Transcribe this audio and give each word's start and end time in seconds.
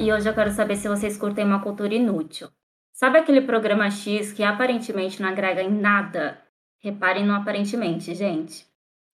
E 0.00 0.12
hoje 0.12 0.28
eu 0.28 0.34
quero 0.34 0.50
saber 0.50 0.76
se 0.76 0.88
vocês 0.88 1.16
curtem 1.16 1.44
uma 1.44 1.62
cultura 1.62 1.94
inútil. 1.94 2.48
Sabe 2.92 3.18
aquele 3.18 3.40
programa 3.40 3.90
X 3.90 4.32
que 4.32 4.42
aparentemente 4.42 5.22
não 5.22 5.28
agrega 5.28 5.62
em 5.62 5.70
nada? 5.70 6.40
Reparem 6.82 7.24
no 7.24 7.34
aparentemente, 7.34 8.14
gente. 8.14 8.66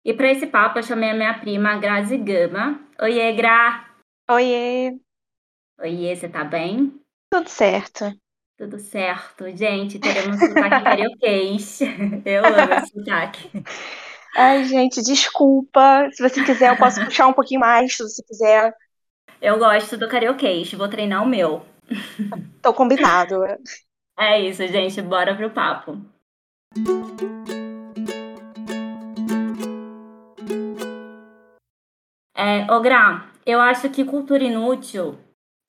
E 0.03 0.13
para 0.13 0.31
esse 0.31 0.47
papo 0.47 0.79
eu 0.79 0.83
chamei 0.83 1.11
a 1.11 1.13
minha 1.13 1.39
prima 1.39 1.77
Grazi 1.77 2.17
Gama. 2.17 2.79
Oiê, 3.01 3.31
Gra! 3.33 3.85
Oiê! 4.29 4.97
Oiê, 5.79 6.15
você 6.15 6.27
tá 6.27 6.43
bem? 6.43 6.99
Tudo 7.29 7.49
certo. 7.49 8.11
Tudo 8.57 8.79
certo. 8.79 9.49
Gente, 9.55 9.99
teremos 9.99 10.39
sotaque 10.39 10.83
carioquês. 10.83 11.79
Eu 12.25 12.45
amo 12.45 12.73
esse 12.73 12.93
sotaque. 12.93 13.63
Ai, 14.35 14.65
gente, 14.65 15.01
desculpa. 15.01 16.09
Se 16.11 16.21
você 16.21 16.43
quiser, 16.43 16.71
eu 16.71 16.77
posso 16.77 16.99
puxar 17.05 17.27
um 17.27 17.33
pouquinho 17.33 17.59
mais, 17.59 17.95
se 17.95 18.03
você 18.03 18.23
quiser. 18.23 18.73
Eu 19.41 19.59
gosto 19.59 19.97
do 19.97 20.07
carioquês, 20.07 20.73
vou 20.73 20.87
treinar 20.87 21.23
o 21.23 21.27
meu. 21.27 21.65
Tô 22.61 22.73
combinado. 22.73 23.35
É 24.19 24.41
isso, 24.41 24.65
gente, 24.65 24.99
bora 24.99 25.35
pro 25.35 25.51
papo. 25.51 25.95
É, 32.35 32.65
ô 32.73 32.81
Gra, 32.81 33.29
eu 33.45 33.61
acho 33.61 33.91
que 33.91 34.03
cultura 34.03 34.43
inútil 34.43 35.19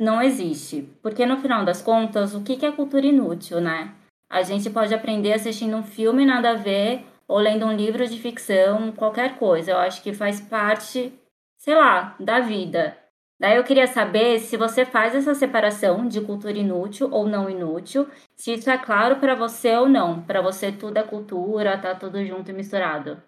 não 0.01 0.23
existe. 0.23 0.89
Porque 1.03 1.27
no 1.27 1.37
final 1.43 1.63
das 1.63 1.83
contas, 1.83 2.35
o 2.35 2.43
que 2.43 2.65
é 2.65 2.73
cultura 2.73 3.05
inútil, 3.05 3.61
né? 3.61 3.95
A 4.30 4.43
gente 4.43 4.71
pode 4.71 4.95
aprender 4.95 5.35
assistindo 5.35 5.77
um 5.77 5.83
filme 5.83 6.25
nada 6.25 6.53
a 6.53 6.55
ver 6.55 7.05
ou 7.27 7.39
lendo 7.39 7.66
um 7.66 7.77
livro 7.77 8.09
de 8.09 8.19
ficção, 8.19 8.93
qualquer 8.93 9.38
coisa. 9.38 9.73
Eu 9.73 9.79
acho 9.79 10.03
que 10.03 10.15
faz 10.15 10.41
parte, 10.41 11.13
sei 11.59 11.75
lá, 11.75 12.16
da 12.19 12.41
vida. 12.41 12.97
Daí 13.41 13.57
eu 13.57 13.63
queria 13.63 13.87
saber 13.87 14.41
se 14.41 14.57
você 14.57 14.85
faz 14.85 15.15
essa 15.15 15.33
separação 15.33 16.09
de 16.09 16.21
cultura 16.21 16.59
inútil 16.59 17.09
ou 17.13 17.29
não 17.29 17.49
inútil, 17.49 18.09
se 18.37 18.55
isso 18.55 18.69
é 18.69 18.77
claro 18.77 19.21
para 19.21 19.37
você 19.37 19.77
ou 19.77 19.89
não. 19.89 20.23
Para 20.23 20.43
você 20.43 20.73
tudo 20.73 20.97
é 20.99 21.05
cultura, 21.05 21.81
tá 21.81 21.95
tudo 21.95 22.25
junto 22.25 22.51
e 22.51 22.55
misturado. 22.55 23.23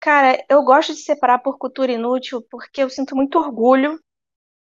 Cara, 0.00 0.42
eu 0.48 0.62
gosto 0.62 0.94
de 0.94 1.00
separar 1.00 1.38
por 1.40 1.58
cultura 1.58 1.92
inútil 1.92 2.42
porque 2.50 2.82
eu 2.82 2.88
sinto 2.88 3.14
muito 3.14 3.38
orgulho 3.38 4.00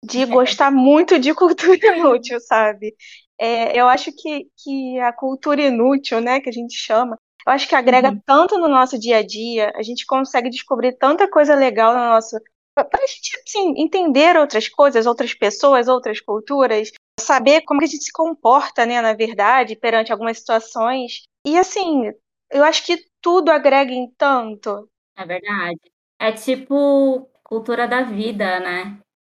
de 0.04 0.26
gostar 0.28 0.70
muito 0.72 1.18
de 1.18 1.34
cultura 1.34 1.98
inútil, 1.98 2.40
sabe? 2.42 2.94
É, 3.40 3.80
eu 3.80 3.88
acho 3.88 4.12
que, 4.12 4.48
que 4.58 5.00
a 5.00 5.14
cultura 5.14 5.62
inútil, 5.62 6.20
né, 6.20 6.40
que 6.42 6.50
a 6.50 6.54
gente 6.54 6.76
chama, 6.76 7.18
eu 7.48 7.52
acho 7.54 7.68
que 7.68 7.76
agrega 7.76 8.10
uhum. 8.10 8.22
tanto 8.26 8.58
no 8.58 8.68
nosso 8.68 9.00
dia 9.00 9.18
a 9.18 9.26
dia, 9.26 9.72
a 9.76 9.82
gente 9.84 10.06
consegue 10.06 10.50
descobrir 10.50 10.98
tanta 10.98 11.30
coisa 11.30 11.56
legal 11.56 11.94
no 11.94 12.00
nosso. 12.00 12.38
Para 12.76 13.04
a 13.04 13.08
gente 13.08 13.38
assim, 13.46 13.74
entender 13.78 14.36
outras 14.36 14.68
coisas, 14.68 15.06
outras 15.06 15.34
pessoas, 15.34 15.88
outras 15.88 16.20
culturas, 16.20 16.92
saber 17.20 17.62
como 17.62 17.82
a 17.82 17.86
gente 17.86 18.04
se 18.04 18.12
comporta, 18.12 18.86
né, 18.86 19.02
na 19.02 19.14
verdade, 19.14 19.76
perante 19.76 20.12
algumas 20.12 20.40
situações. 20.40 21.24
E 21.46 21.58
assim, 21.58 22.12
eu 22.52 22.64
acho 22.64 22.86
que 22.86 23.06
tudo 23.22 23.52
agrega 23.52 23.92
em 23.92 24.12
tanto. 24.18 24.90
É 25.16 25.26
verdade. 25.26 25.80
É 26.20 26.32
tipo 26.32 27.30
cultura 27.44 27.88
da 27.88 28.02
vida, 28.02 28.60
né? 28.60 28.98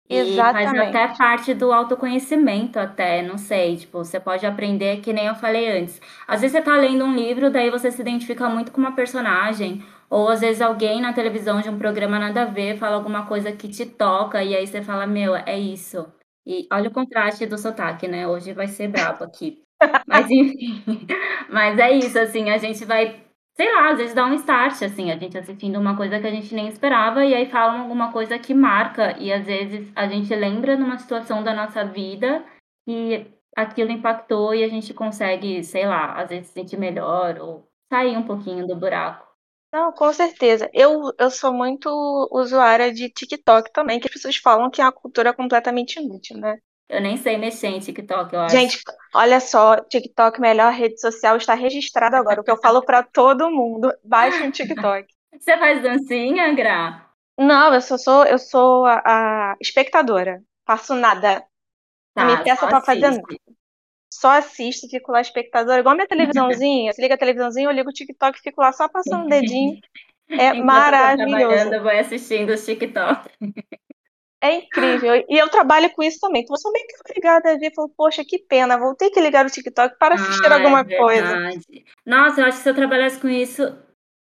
E 0.09 0.37
faz 0.37 0.69
até 0.69 1.09
parte 1.17 1.55
do 1.55 1.73
autoconhecimento 1.73 2.79
até, 2.79 3.23
não 3.23 3.39
sei, 3.39 3.79
tipo, 3.79 3.98
você 3.98 4.21
pode 4.21 4.45
aprender 4.45 5.01
que 5.01 5.15
nem 5.15 5.27
eu 5.27 5.35
falei 5.35 5.81
antes. 5.81 6.01
Às 6.29 6.43
vezes 6.43 6.57
você 6.57 6.63
tá 6.63 6.77
lendo 6.77 7.05
um 7.05 7.15
livro, 7.15 7.51
daí 7.51 7.71
você 7.71 7.91
se 7.91 8.03
identifica 8.03 8.48
muito 8.48 8.71
com 8.71 8.81
uma 8.81 8.95
personagem, 8.95 9.83
ou 10.15 10.29
às 10.29 10.41
vezes 10.41 10.62
alguém 10.62 11.01
na 11.01 11.12
televisão 11.12 11.61
de 11.61 11.69
um 11.69 11.77
programa 11.79 12.19
nada 12.20 12.43
a 12.43 12.45
ver 12.45 12.77
fala 12.79 12.95
alguma 12.97 13.27
coisa 13.27 13.51
que 13.52 13.69
te 13.69 13.85
toca, 13.86 14.42
e 14.45 14.55
aí 14.57 14.67
você 14.67 14.80
fala, 14.83 15.07
meu, 15.08 15.35
é 15.35 15.58
isso. 15.58 16.07
E 16.47 16.69
olha 16.73 16.89
o 16.89 16.92
contraste 16.92 17.47
do 17.47 17.58
sotaque, 17.58 18.07
né? 18.07 18.27
Hoje 18.29 18.52
vai 18.52 18.69
ser 18.69 18.89
brabo 18.89 19.25
aqui. 19.25 19.61
Mas 20.07 20.30
enfim, 20.30 20.83
mas 21.51 21.79
é 21.79 21.91
isso, 21.92 22.19
assim, 22.19 22.48
a 22.51 22.57
gente 22.58 22.85
vai 22.85 23.23
sei 23.57 23.73
lá, 23.73 23.91
às 23.91 23.98
vezes 23.98 24.14
dá 24.14 24.25
um 24.27 24.35
start, 24.35 24.83
assim, 24.83 25.11
a 25.13 25.17
gente 25.19 25.36
assistindo 25.39 25.79
uma 25.79 25.97
coisa 25.97 26.19
que 26.20 26.27
a 26.27 26.31
gente 26.31 26.55
nem 26.55 26.69
esperava 26.69 27.25
e 27.25 27.35
aí 27.35 27.46
falam 27.51 27.83
alguma 27.83 28.13
coisa 28.13 28.39
que 28.39 28.55
marca 28.55 29.17
e 29.19 29.33
às 29.33 29.46
vezes 29.46 29.91
a 29.95 30.08
gente 30.08 30.35
lembra 30.35 30.77
numa 30.77 30.98
situação 30.98 31.42
da 31.45 31.55
nossa 31.55 31.85
vida 31.85 32.45
e 32.86 33.27
aquilo 33.57 33.91
impactou 33.92 34.55
e 34.55 34.64
a 34.64 34.69
gente 34.69 34.92
consegue, 34.95 35.63
sei 35.63 35.86
lá, 35.86 36.14
às 36.20 36.29
vezes 36.31 36.48
se 36.48 36.55
sentir 36.55 36.77
melhor 36.79 37.39
ou 37.41 37.69
sair 37.92 38.17
um 38.17 38.25
pouquinho 38.25 38.67
do 38.67 38.75
buraco. 38.77 39.23
Não, 39.74 39.90
com 39.90 40.12
certeza. 40.12 40.70
Eu, 40.73 41.12
eu 41.18 41.29
sou 41.29 41.52
muito 41.52 41.89
usuária 42.30 42.95
de 42.95 43.11
TikTok 43.11 43.73
também, 43.73 43.98
que 43.98 44.07
as 44.07 44.12
pessoas 44.12 44.36
falam 44.36 44.70
que 44.70 44.80
é 44.80 44.85
uma 44.85 44.92
cultura 44.92 45.35
completamente 45.35 45.98
inútil, 45.98 46.36
né? 46.36 46.58
Eu 46.89 47.01
nem 47.01 47.17
sei 47.17 47.36
mexer 47.36 47.67
em 47.67 47.80
TikTok, 47.80 48.33
eu 48.33 48.40
acho. 48.42 48.57
Gente, 48.57 48.79
olha 49.13 49.40
só, 49.40 49.80
TikTok, 49.80 50.40
melhor 50.40 50.73
rede 50.73 51.01
social, 51.01 51.36
está 51.36 51.55
registrado 51.55 52.14
agora. 52.14 52.40
O 52.40 52.45
que 52.45 52.52
eu 52.52 52.61
falo 52.63 52.84
para 52.84 53.02
todo 53.02 53.51
mundo, 53.51 53.92
baixe 54.05 54.45
um 54.45 54.51
TikTok. 54.52 55.08
Você 55.36 55.58
faz 55.58 55.83
dancinha, 55.83 56.55
Gra? 56.55 57.11
Não, 57.36 57.74
eu 57.74 57.80
só 57.80 57.98
sou, 57.98 58.24
eu 58.27 58.39
sou 58.39 58.86
a, 58.86 59.02
a 59.05 59.57
espectadora. 59.61 60.40
Faço 60.64 60.95
nada. 60.95 61.45
Tá, 62.14 62.24
me 62.27 62.45
peça 62.45 62.68
pra 62.68 62.80
fazer 62.80 63.11
nada. 63.11 63.23
Só 64.24 64.30
assisto, 64.30 64.89
fico 64.89 65.12
lá 65.12 65.20
espectadora, 65.20 65.80
igual 65.80 65.92
a 65.92 65.96
minha 65.96 66.08
televisãozinha. 66.08 66.90
Você 66.90 67.02
liga 67.02 67.14
a 67.14 67.18
televisãozinha, 67.18 67.67
eu 67.67 67.73
ligo 67.73 67.90
o 67.90 67.92
TikTok, 67.92 68.40
fico 68.40 68.62
lá 68.62 68.73
só 68.73 68.89
passando 68.89 69.27
o 69.27 69.29
dedinho. 69.29 69.79
É 70.27 70.48
Enquanto 70.48 70.64
maravilhoso. 70.64 71.74
Eu 71.74 71.83
vou 71.83 71.92
assistindo 71.92 72.48
os 72.48 72.64
TikTok. 72.64 73.29
É 74.40 74.55
incrível. 74.55 75.23
E 75.29 75.36
eu 75.36 75.51
trabalho 75.51 75.90
com 75.90 76.02
isso 76.02 76.18
também. 76.18 76.40
Então, 76.40 76.55
eu 76.55 76.58
sou 76.58 76.73
meio 76.73 76.86
que 76.86 76.95
obrigada 77.07 77.52
a 77.52 77.58
ver. 77.58 77.74
Falo, 77.74 77.92
poxa, 77.95 78.24
que 78.27 78.39
pena. 78.39 78.79
Vou 78.79 78.95
ter 78.95 79.11
que 79.11 79.20
ligar 79.20 79.45
o 79.45 79.51
TikTok 79.51 79.98
para 79.98 80.14
assistir 80.14 80.51
ah, 80.51 80.55
alguma 80.55 80.80
é 80.80 80.96
coisa. 80.96 81.51
Nossa, 82.07 82.40
eu 82.40 82.46
acho 82.46 82.57
que 82.57 82.63
se 82.63 82.70
eu 82.70 82.74
trabalhasse 82.74 83.20
com 83.20 83.29
isso. 83.29 83.77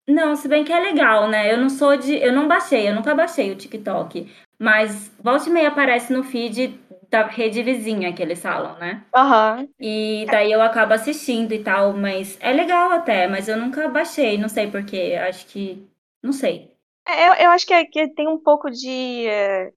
Não, 0.07 0.37
se 0.37 0.47
bem 0.47 0.63
que 0.63 0.71
é 0.71 0.79
legal, 0.79 1.27
né? 1.27 1.51
Eu 1.51 1.57
não 1.57 1.69
sou 1.69 1.97
de. 1.97 2.15
Eu 2.15 2.31
não 2.31 2.47
baixei, 2.47 2.87
eu 2.87 2.95
nunca 2.95 3.13
baixei 3.13 3.51
o 3.51 3.57
TikTok. 3.57 4.25
Mas 4.57 5.11
volta 5.21 5.49
e 5.49 5.51
meia 5.51 5.67
aparece 5.67 6.13
no 6.13 6.23
feed 6.23 6.79
da 7.09 7.25
rede 7.25 7.63
vizinha 7.63 8.13
que 8.13 8.21
eles 8.21 8.41
falam, 8.41 8.77
né? 8.77 9.03
Aham. 9.15 9.59
Uhum. 9.59 9.69
E 9.79 10.25
daí 10.29 10.51
eu 10.51 10.61
acabo 10.61 10.93
assistindo 10.93 11.53
e 11.53 11.63
tal, 11.63 11.93
mas 11.93 12.37
é 12.39 12.51
legal 12.51 12.91
até, 12.91 13.27
mas 13.27 13.47
eu 13.47 13.57
nunca 13.57 13.87
baixei, 13.87 14.37
não 14.37 14.49
sei 14.49 14.69
porquê. 14.69 15.17
Acho 15.27 15.45
que. 15.47 15.87
Não 16.21 16.31
sei. 16.31 16.71
É, 17.07 17.29
eu, 17.29 17.33
eu 17.45 17.49
acho 17.51 17.65
que, 17.65 17.73
é, 17.73 17.85
que 17.85 18.13
tem 18.13 18.27
um 18.27 18.37
pouco 18.37 18.69
de. 18.69 19.25
É 19.27 19.71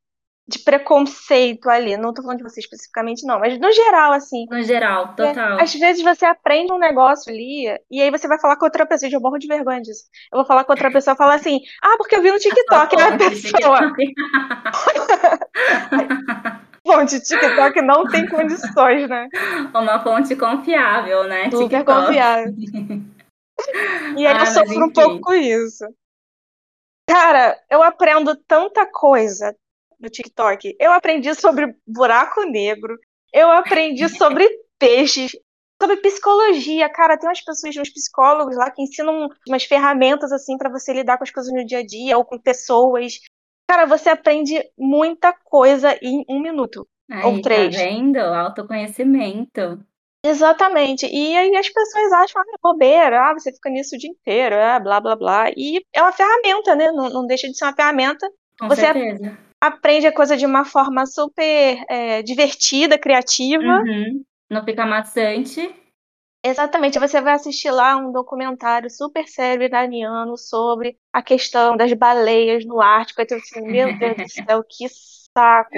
de 0.46 0.58
preconceito 0.58 1.68
ali. 1.68 1.96
Não 1.96 2.12
tô 2.12 2.22
falando 2.22 2.38
de 2.38 2.42
você 2.42 2.60
especificamente, 2.60 3.26
não, 3.26 3.38
mas 3.38 3.58
no 3.58 3.72
geral, 3.72 4.12
assim. 4.12 4.44
No 4.50 4.62
geral, 4.62 5.14
total. 5.14 5.58
É, 5.58 5.62
às 5.62 5.72
vezes 5.74 6.02
você 6.02 6.26
aprende 6.26 6.72
um 6.72 6.78
negócio 6.78 7.32
ali, 7.32 7.66
e 7.90 8.02
aí 8.02 8.10
você 8.10 8.26
vai 8.26 8.38
falar 8.40 8.56
com 8.56 8.64
outra 8.64 8.84
pessoa, 8.86 9.10
eu 9.10 9.20
morro 9.20 9.38
de 9.38 9.46
vergonha 9.46 9.80
disso. 9.80 10.04
Eu 10.32 10.38
vou 10.38 10.46
falar 10.46 10.64
com 10.64 10.72
outra 10.72 10.90
pessoa 10.90 11.14
e 11.14 11.16
falar 11.16 11.34
assim, 11.36 11.60
ah, 11.82 11.96
porque 11.96 12.16
eu 12.16 12.22
vi 12.22 12.30
no 12.30 12.38
TikTok, 12.40 12.96
né, 12.96 13.16
pessoa? 13.18 13.92
fonte 16.92 17.20
TikTok 17.20 17.82
não 17.82 18.04
tem 18.06 18.28
condições, 18.28 19.08
né? 19.08 19.28
Uma 19.74 20.02
fonte 20.02 20.36
confiável, 20.36 21.24
né? 21.24 21.50
Super 21.50 21.78
TikTok. 21.78 22.06
confiável. 22.06 22.52
E 24.16 24.26
aí 24.26 24.36
ah, 24.36 24.40
eu 24.40 24.46
sofro 24.46 24.86
um 24.86 24.92
pouco 24.92 25.20
com 25.20 25.34
isso. 25.34 25.84
Cara, 27.08 27.56
eu 27.70 27.82
aprendo 27.82 28.34
tanta 28.34 28.84
coisa, 28.86 29.54
no 30.02 30.10
TikTok. 30.10 30.76
Eu 30.80 30.92
aprendi 30.92 31.32
sobre 31.34 31.74
buraco 31.86 32.42
negro, 32.42 32.98
eu 33.32 33.50
aprendi 33.50 34.08
sobre 34.10 34.48
peixes, 34.78 35.32
sobre 35.80 35.96
psicologia. 35.98 36.90
Cara, 36.90 37.16
tem 37.16 37.28
umas 37.28 37.40
pessoas, 37.40 37.76
uns 37.76 37.90
psicólogos 37.90 38.56
lá 38.56 38.70
que 38.70 38.82
ensinam 38.82 39.28
umas 39.46 39.64
ferramentas 39.64 40.32
assim 40.32 40.58
para 40.58 40.70
você 40.70 40.92
lidar 40.92 41.16
com 41.16 41.24
as 41.24 41.30
coisas 41.30 41.52
no 41.52 41.64
dia 41.64 41.78
a 41.78 41.86
dia 41.86 42.18
ou 42.18 42.24
com 42.24 42.38
pessoas. 42.38 43.20
Cara, 43.72 43.86
você 43.86 44.10
aprende 44.10 44.62
muita 44.76 45.32
coisa 45.32 45.98
em 46.02 46.26
um 46.28 46.40
minuto. 46.40 46.86
Aí, 47.10 47.24
ou 47.24 47.36
tá 47.36 47.48
três. 47.48 47.74
Tá 47.74 47.82
vendo? 47.82 48.18
Autoconhecimento. 48.18 49.82
Exatamente. 50.22 51.06
E 51.06 51.34
aí 51.34 51.56
as 51.56 51.70
pessoas 51.70 52.12
acham, 52.12 52.42
ah, 52.42 52.58
bobeira, 52.62 53.30
ah, 53.30 53.32
você 53.32 53.50
fica 53.50 53.70
nisso 53.70 53.96
o 53.96 53.98
dia 53.98 54.10
inteiro, 54.10 54.56
ah, 54.56 54.78
blá, 54.78 55.00
blá, 55.00 55.16
blá. 55.16 55.50
E 55.56 55.82
é 55.90 56.02
uma 56.02 56.12
ferramenta, 56.12 56.74
né? 56.74 56.92
Não, 56.92 57.08
não 57.08 57.26
deixa 57.26 57.48
de 57.48 57.56
ser 57.56 57.64
uma 57.64 57.74
ferramenta. 57.74 58.30
Com 58.60 58.68
você 58.68 58.82
certeza 58.82 59.38
aprende 59.58 60.06
a 60.08 60.12
coisa 60.12 60.36
de 60.36 60.44
uma 60.44 60.64
forma 60.64 61.06
super 61.06 61.84
é, 61.88 62.20
divertida, 62.22 62.98
criativa. 62.98 63.62
Uhum. 63.62 64.22
Não 64.50 64.64
fica 64.64 64.84
maçante. 64.84 65.72
Exatamente, 66.44 66.98
você 66.98 67.20
vai 67.20 67.34
assistir 67.34 67.70
lá 67.70 67.96
um 67.96 68.10
documentário 68.10 68.90
super 68.90 69.28
sério 69.28 69.62
iraniano 69.62 70.36
sobre 70.36 70.98
a 71.12 71.22
questão 71.22 71.76
das 71.76 71.92
baleias 71.92 72.64
no 72.64 72.80
Ártico. 72.80 73.20
Aí 73.20 73.26
tu 73.26 73.34
assim, 73.34 73.62
meu 73.62 73.96
Deus 73.96 74.16
do 74.16 74.28
céu, 74.28 74.64
que 74.68 74.88
saco. 75.36 75.70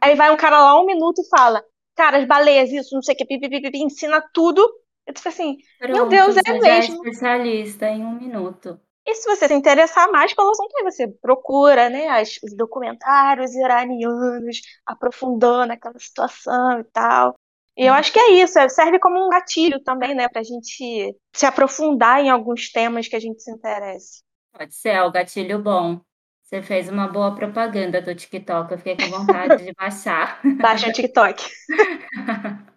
Aí 0.00 0.14
vai 0.14 0.30
um 0.30 0.36
cara 0.36 0.60
lá 0.60 0.80
um 0.80 0.86
minuto 0.86 1.20
e 1.20 1.28
fala, 1.28 1.64
cara, 1.96 2.18
as 2.18 2.26
baleias, 2.26 2.70
isso, 2.70 2.94
não 2.94 3.02
sei 3.02 3.14
o 3.14 3.18
que, 3.18 3.78
ensina 3.78 4.22
tudo. 4.32 4.62
Eu 5.06 5.14
fico 5.16 5.28
assim, 5.28 5.56
Pronto, 5.78 5.92
meu 5.92 6.08
Deus, 6.08 6.36
é, 6.36 6.40
é 6.46 6.52
mesmo. 6.60 6.94
É 6.94 7.08
especialista 7.08 7.88
em 7.88 8.04
um 8.04 8.12
minuto. 8.12 8.78
E 9.04 9.14
se 9.16 9.28
você 9.28 9.48
se 9.48 9.54
interessar 9.54 10.10
mais 10.12 10.32
pelo 10.32 10.50
assunto, 10.50 10.76
aí 10.76 10.84
você 10.84 11.08
procura, 11.08 11.90
né, 11.90 12.08
as, 12.08 12.38
os 12.44 12.54
documentários 12.56 13.52
iranianos, 13.54 14.60
aprofundando 14.86 15.72
aquela 15.72 15.98
situação 15.98 16.78
e 16.78 16.84
tal. 16.84 17.34
E 17.76 17.86
eu 17.86 17.94
acho 17.94 18.12
que 18.12 18.18
é 18.18 18.42
isso, 18.42 18.58
é, 18.58 18.68
serve 18.68 18.98
como 18.98 19.24
um 19.24 19.30
gatilho 19.30 19.82
também, 19.82 20.14
né, 20.14 20.28
pra 20.28 20.42
gente 20.42 21.16
se 21.34 21.46
aprofundar 21.46 22.20
em 22.20 22.28
alguns 22.28 22.70
temas 22.70 23.08
que 23.08 23.16
a 23.16 23.20
gente 23.20 23.42
se 23.42 23.50
interesse. 23.50 24.22
Pode 24.52 24.74
ser, 24.74 24.90
é 24.90 25.02
o 25.02 25.10
gatilho 25.10 25.58
bom. 25.58 25.98
Você 26.42 26.60
fez 26.60 26.90
uma 26.90 27.08
boa 27.08 27.34
propaganda 27.34 28.02
do 28.02 28.14
TikTok, 28.14 28.72
eu 28.72 28.78
fiquei 28.78 28.96
com 28.96 29.16
vontade 29.16 29.64
de 29.64 29.72
baixar. 29.72 30.38
Baixa 30.60 30.90
o 30.90 30.92
TikTok. 30.92 31.42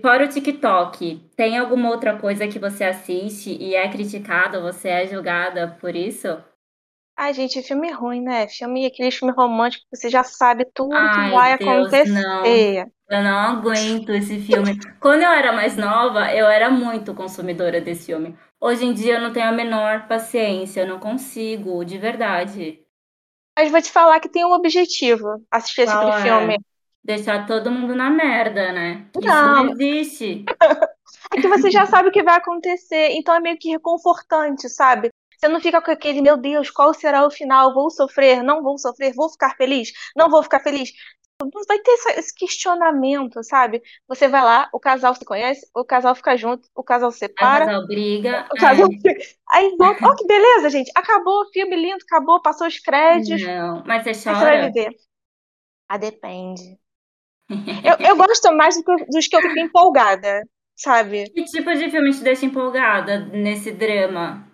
Fora 0.00 0.24
o 0.24 0.28
TikTok, 0.28 1.30
tem 1.36 1.58
alguma 1.58 1.90
outra 1.90 2.18
coisa 2.18 2.46
que 2.46 2.58
você 2.58 2.84
assiste 2.84 3.56
e 3.60 3.74
é 3.74 3.88
criticado, 3.88 4.60
você 4.60 4.88
é 4.88 5.06
julgada 5.06 5.76
por 5.80 5.94
isso? 5.94 6.42
Ai, 7.16 7.34
gente, 7.34 7.62
filme 7.62 7.90
ruim, 7.92 8.22
né? 8.22 8.48
Filme, 8.48 8.86
aquele 8.86 9.10
filme 9.10 9.32
romântico 9.32 9.84
que 9.90 9.96
você 9.96 10.08
já 10.08 10.24
sabe 10.24 10.64
tudo 10.74 10.94
Ai, 10.94 11.14
que 11.14 11.34
vai 11.34 11.58
Deus, 11.58 11.86
acontecer. 11.86 12.10
Não. 12.10 12.46
Eu 12.46 13.22
não 13.22 13.38
aguento 13.38 14.10
esse 14.10 14.40
filme. 14.40 14.78
Quando 14.98 15.22
eu 15.22 15.30
era 15.30 15.52
mais 15.52 15.76
nova, 15.76 16.32
eu 16.34 16.46
era 16.46 16.70
muito 16.70 17.14
consumidora 17.14 17.80
desse 17.80 18.06
filme. 18.06 18.36
Hoje 18.60 18.86
em 18.86 18.92
dia 18.92 19.16
eu 19.16 19.20
não 19.20 19.32
tenho 19.32 19.48
a 19.48 19.52
menor 19.52 20.08
paciência, 20.08 20.80
eu 20.80 20.88
não 20.88 20.98
consigo, 20.98 21.84
de 21.84 21.98
verdade. 21.98 22.80
Mas 23.58 23.70
vou 23.70 23.82
te 23.82 23.92
falar 23.92 24.18
que 24.18 24.30
tem 24.30 24.44
um 24.46 24.52
objetivo 24.52 25.44
assistir 25.50 25.82
esse 25.82 25.92
tipo 25.92 26.10
de 26.10 26.18
é? 26.18 26.22
filme 26.22 26.58
deixar 27.04 27.46
todo 27.46 27.70
mundo 27.70 27.94
na 27.94 28.10
merda, 28.10 28.72
né? 28.72 29.06
Não. 29.14 29.20
Isso 29.20 29.44
não 29.44 29.70
existe. 29.70 30.44
é 31.36 31.40
que 31.40 31.48
você 31.48 31.70
já 31.70 31.86
sabe 31.86 32.08
o 32.08 32.12
que 32.12 32.22
vai 32.22 32.36
acontecer, 32.36 33.10
então 33.12 33.34
é 33.34 33.40
meio 33.40 33.58
que 33.58 33.70
reconfortante, 33.70 34.68
sabe? 34.68 35.10
Você 35.42 35.48
não 35.48 35.60
fica 35.60 35.82
com 35.82 35.90
aquele, 35.90 36.22
meu 36.22 36.36
Deus, 36.36 36.70
qual 36.70 36.94
será 36.94 37.26
o 37.26 37.30
final? 37.30 37.74
Vou 37.74 37.90
sofrer? 37.90 38.44
Não 38.44 38.62
vou 38.62 38.78
sofrer? 38.78 39.12
Vou 39.12 39.28
ficar 39.28 39.56
feliz? 39.56 39.90
Não 40.14 40.30
vou 40.30 40.40
ficar 40.40 40.60
feliz? 40.60 40.92
Não 41.42 41.50
vai 41.66 41.80
ter 41.80 41.90
esse 42.16 42.32
questionamento, 42.32 43.42
sabe? 43.42 43.82
Você 44.06 44.28
vai 44.28 44.40
lá, 44.40 44.68
o 44.72 44.78
casal 44.78 45.12
se 45.16 45.24
conhece, 45.24 45.66
o 45.74 45.84
casal 45.84 46.14
fica 46.14 46.36
junto, 46.36 46.68
o 46.76 46.84
casal 46.84 47.10
separa. 47.10 47.64
O 47.64 47.66
casal 47.66 47.86
briga. 47.88 48.46
O 48.52 48.54
casal... 48.54 48.88
É. 48.88 49.18
Aí 49.52 49.74
volta. 49.76 50.06
Oh, 50.06 50.14
que 50.14 50.24
beleza, 50.28 50.70
gente. 50.70 50.92
Acabou, 50.94 51.50
filme 51.52 51.74
lindo, 51.74 52.04
acabou, 52.04 52.40
passou 52.40 52.68
os 52.68 52.78
créditos. 52.78 53.42
Não, 53.42 53.82
mas 53.84 54.04
você 54.04 54.12
chora. 54.12 54.38
Você 54.38 54.44
vai 54.44 54.66
viver. 54.70 54.94
Ah, 55.88 55.98
depende. 55.98 56.78
Eu, 57.84 58.06
eu 58.06 58.16
gosto 58.16 58.50
mais 58.54 58.76
dos 59.10 59.26
que 59.26 59.36
eu 59.36 59.42
fico 59.42 59.58
empolgada, 59.58 60.42
sabe? 60.74 61.28
Que 61.30 61.44
tipo 61.44 61.74
de 61.74 61.90
filme 61.90 62.10
te 62.12 62.22
deixa 62.22 62.46
empolgada 62.46 63.18
nesse 63.18 63.72
drama? 63.72 64.51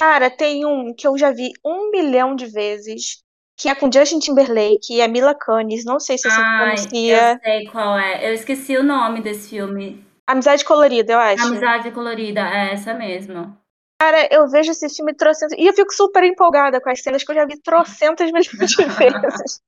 Cara, 0.00 0.30
tem 0.30 0.64
um 0.64 0.94
que 0.94 1.06
eu 1.06 1.16
já 1.18 1.30
vi 1.30 1.52
um 1.64 1.90
milhão 1.90 2.34
de 2.34 2.46
vezes, 2.46 3.22
que 3.54 3.68
é 3.68 3.74
com 3.74 3.92
Justin 3.92 4.18
Timberlake 4.18 4.94
e 4.94 5.02
a 5.02 5.06
Mila 5.06 5.34
Kunis. 5.34 5.84
Não 5.84 6.00
sei 6.00 6.16
se 6.16 6.28
você 6.28 6.40
Ai, 6.40 6.64
conhecia. 6.64 7.32
Eu 7.32 7.38
sei 7.40 7.66
qual 7.66 7.98
é. 7.98 8.28
Eu 8.28 8.32
esqueci 8.32 8.76
o 8.78 8.82
nome 8.82 9.20
desse 9.20 9.50
filme. 9.50 10.02
Amizade 10.26 10.64
Colorida, 10.64 11.12
eu 11.12 11.18
acho. 11.18 11.44
Amizade 11.44 11.90
Colorida, 11.90 12.40
é 12.40 12.72
essa 12.72 12.94
mesmo. 12.94 13.54
Cara, 14.00 14.26
eu 14.32 14.48
vejo 14.48 14.70
esse 14.70 14.88
filme 14.88 15.12
trocentas. 15.12 15.58
E 15.58 15.66
eu 15.66 15.74
fico 15.74 15.92
super 15.92 16.24
empolgada 16.24 16.80
com 16.80 16.88
as 16.88 17.02
cenas 17.02 17.22
que 17.22 17.30
eu 17.30 17.34
já 17.36 17.44
vi 17.44 17.60
trocentas 17.60 18.32
milhões 18.32 18.46
de 18.46 18.84
vezes 18.96 19.60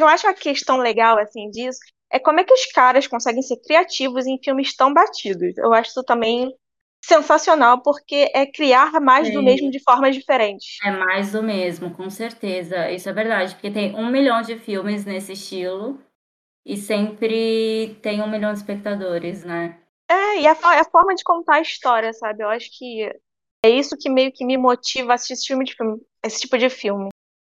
eu 0.00 0.08
acho 0.08 0.26
a 0.26 0.34
questão 0.34 0.76
legal, 0.76 1.18
assim, 1.18 1.50
disso, 1.50 1.78
é 2.10 2.18
como 2.18 2.40
é 2.40 2.44
que 2.44 2.52
os 2.52 2.66
caras 2.66 3.06
conseguem 3.06 3.42
ser 3.42 3.56
criativos 3.58 4.26
em 4.26 4.38
filmes 4.42 4.74
tão 4.74 4.92
batidos. 4.92 5.56
Eu 5.56 5.72
acho 5.72 5.90
isso 5.90 6.04
também 6.04 6.54
sensacional, 7.06 7.82
porque 7.82 8.30
é 8.34 8.46
criar 8.46 9.00
mais 9.00 9.28
Sim. 9.28 9.34
do 9.34 9.42
mesmo 9.42 9.70
de 9.70 9.82
formas 9.82 10.14
diferentes. 10.14 10.78
É 10.84 10.90
mais 10.90 11.32
do 11.32 11.42
mesmo, 11.42 11.94
com 11.94 12.08
certeza. 12.08 12.90
Isso 12.90 13.08
é 13.08 13.12
verdade, 13.12 13.54
porque 13.54 13.70
tem 13.70 13.94
um 13.94 14.10
milhão 14.10 14.42
de 14.42 14.58
filmes 14.58 15.04
nesse 15.04 15.32
estilo 15.32 16.00
e 16.64 16.76
sempre 16.76 17.98
tem 18.02 18.22
um 18.22 18.30
milhão 18.30 18.52
de 18.52 18.58
espectadores, 18.58 19.44
né? 19.44 19.78
É, 20.10 20.40
e 20.40 20.46
a, 20.46 20.52
a 20.52 20.84
forma 20.84 21.14
de 21.14 21.22
contar 21.22 21.56
a 21.56 21.60
história, 21.60 22.12
sabe? 22.12 22.42
Eu 22.42 22.48
acho 22.48 22.68
que 22.76 23.10
é 23.64 23.70
isso 23.70 23.96
que 23.96 24.10
meio 24.10 24.32
que 24.32 24.44
me 24.44 24.56
motiva 24.56 25.12
a 25.12 25.14
assistir 25.14 25.34
esse, 25.34 25.46
filme 25.46 25.64
de 25.64 25.74
filme, 25.74 26.00
esse 26.22 26.40
tipo 26.40 26.58
de 26.58 26.68
filme. 26.68 27.08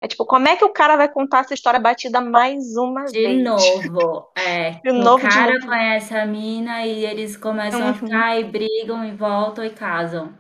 É 0.05 0.07
tipo, 0.07 0.27
como 0.27 0.47
é 0.47 0.55
que 0.55 0.65
o 0.67 0.69
cara 0.69 0.97
vai 0.97 1.09
contar 1.09 1.41
essa 1.41 1.55
história 1.55 1.81
batida 1.81 2.21
mais 2.21 2.77
uma 2.77 3.07
de 3.07 3.23
vez? 3.23 3.39
De 3.39 3.43
novo, 3.43 4.31
é. 4.37 4.73
De 4.83 4.91
o 4.91 4.93
novo, 4.93 5.27
cara 5.27 5.59
de 5.59 5.67
conhece 5.67 6.15
a 6.15 6.27
mina 6.27 6.85
e 6.85 7.07
eles 7.07 7.39
começam 7.39 7.81
uhum. 7.81 7.89
a 7.89 7.95
ficar 7.95 8.39
e 8.39 8.45
brigam 8.45 9.03
e 9.03 9.13
voltam 9.13 9.65
e 9.65 9.71
casam. 9.71 10.37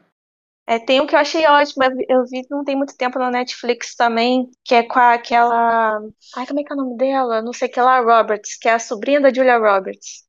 É, 0.67 0.79
tem 0.79 1.01
um 1.01 1.07
que 1.07 1.15
eu 1.15 1.19
achei 1.19 1.47
ótimo, 1.47 1.83
eu 2.11 2.27
vi 2.27 2.43
não 2.51 2.63
tem 2.63 2.77
muito 2.77 2.95
tempo 2.95 3.19
na 3.19 3.31
Netflix 3.31 3.95
também, 3.95 4.51
que 4.63 4.75
é 4.75 4.83
com 4.83 4.99
aquela. 4.99 5.99
Ai, 6.37 6.47
como 6.47 6.61
é 6.61 6.63
que 6.63 6.71
é 6.71 6.77
o 6.77 6.79
nome 6.79 6.99
dela? 6.99 7.41
Não 7.41 7.55
sei 7.55 7.67
que 7.67 7.81
lá, 7.81 8.01
Roberts, 8.01 8.59
que 8.59 8.69
é 8.69 8.75
a 8.75 8.79
sobrinha 8.79 9.19
da 9.19 9.33
Julia 9.33 9.57
Roberts. 9.57 10.25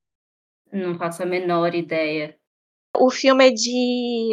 Não 0.71 0.97
faço 0.97 1.23
a 1.23 1.25
menor 1.25 1.75
ideia. 1.75 2.37
O 2.95 3.09
filme 3.09 3.49
é 3.49 3.51
de. 3.51 4.29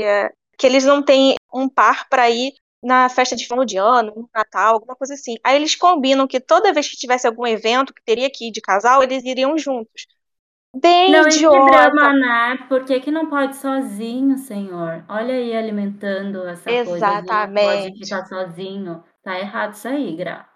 que 0.56 0.64
eles 0.64 0.84
não 0.84 1.02
têm 1.02 1.34
um 1.52 1.68
par 1.68 2.08
para 2.08 2.30
ir 2.30 2.52
na 2.82 3.08
festa 3.08 3.36
de 3.36 3.46
final 3.46 3.64
de 3.64 3.76
ano, 3.76 4.12
no 4.16 4.30
Natal, 4.34 4.74
alguma 4.74 4.96
coisa 4.96 5.14
assim. 5.14 5.36
Aí 5.44 5.56
eles 5.56 5.76
combinam 5.76 6.26
que 6.26 6.40
toda 6.40 6.72
vez 6.72 6.88
que 6.88 6.96
tivesse 6.96 7.26
algum 7.26 7.46
evento 7.46 7.94
que 7.94 8.02
teria 8.04 8.30
que 8.30 8.48
ir 8.48 8.50
de 8.50 8.60
casal, 8.60 9.02
eles 9.02 9.24
iriam 9.24 9.56
juntos. 9.56 10.06
Bem 10.74 11.12
não, 11.12 11.28
idiota. 11.28 11.90
drama, 11.90 12.12
né? 12.14 12.56
Por 12.66 12.84
que, 12.84 12.98
que 12.98 13.10
não 13.10 13.28
pode 13.28 13.56
sozinho, 13.56 14.38
senhor? 14.38 15.04
Olha 15.06 15.34
aí 15.34 15.54
alimentando 15.54 16.46
essa 16.48 16.70
Exatamente. 16.70 16.88
coisa 16.88 17.46
não 17.46 17.82
pode 17.82 17.98
ficar 17.98 18.26
sozinho. 18.26 19.04
Tá 19.22 19.38
errado 19.38 19.74
isso 19.74 19.86
aí, 19.86 20.16
Gra. 20.16 20.48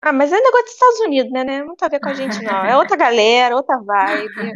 Ah, 0.00 0.12
mas 0.12 0.32
é 0.32 0.36
negócio 0.36 0.64
dos 0.64 0.72
Estados 0.72 1.00
Unidos, 1.00 1.32
né? 1.32 1.44
né? 1.44 1.62
Não 1.62 1.76
tá 1.76 1.86
a 1.86 1.90
ver 1.90 2.00
com 2.00 2.08
a 2.08 2.14
gente, 2.14 2.42
não. 2.42 2.64
É 2.64 2.76
outra 2.76 2.96
galera, 2.96 3.54
outra 3.54 3.78
vibe. 3.78 4.52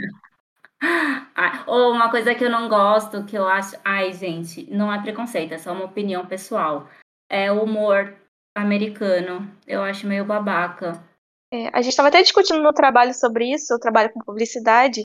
Ou 1.66 1.92
uma 1.92 2.10
coisa 2.10 2.34
que 2.34 2.44
eu 2.44 2.50
não 2.50 2.68
gosto, 2.68 3.24
que 3.24 3.36
eu 3.36 3.46
acho. 3.46 3.76
Ai, 3.84 4.12
gente, 4.12 4.68
não 4.70 4.92
é 4.92 5.00
preconceito, 5.00 5.52
é 5.52 5.58
só 5.58 5.72
uma 5.72 5.84
opinião 5.84 6.26
pessoal 6.26 6.88
é 7.32 7.50
o 7.50 7.64
humor 7.64 8.14
americano. 8.54 9.50
Eu 9.66 9.82
acho 9.82 10.06
meio 10.06 10.24
babaca. 10.24 11.02
É, 11.50 11.68
a 11.72 11.80
gente 11.80 11.92
estava 11.92 12.08
até 12.08 12.22
discutindo 12.22 12.62
no 12.62 12.72
trabalho 12.72 13.14
sobre 13.14 13.52
isso, 13.52 13.72
eu 13.72 13.80
trabalho 13.80 14.12
com 14.12 14.20
publicidade, 14.20 15.02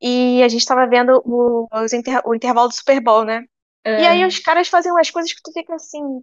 e 0.00 0.42
a 0.42 0.48
gente 0.48 0.60
estava 0.60 0.86
vendo 0.86 1.20
o, 1.24 1.68
inter, 1.92 2.22
o 2.24 2.34
intervalo 2.34 2.68
do 2.68 2.74
Super 2.74 3.00
Bowl, 3.00 3.24
né? 3.24 3.44
É. 3.84 4.02
E 4.02 4.06
aí 4.06 4.24
os 4.24 4.38
caras 4.38 4.68
fazem 4.68 4.92
umas 4.92 5.10
coisas 5.10 5.32
que 5.32 5.42
tu 5.42 5.52
fica 5.52 5.74
assim, 5.74 6.22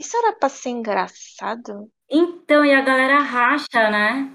isso 0.00 0.16
era 0.16 0.32
pra 0.32 0.48
ser 0.48 0.70
engraçado? 0.70 1.88
Então, 2.10 2.64
e 2.64 2.72
a 2.72 2.80
galera 2.80 3.20
racha, 3.20 3.90
né? 3.90 4.30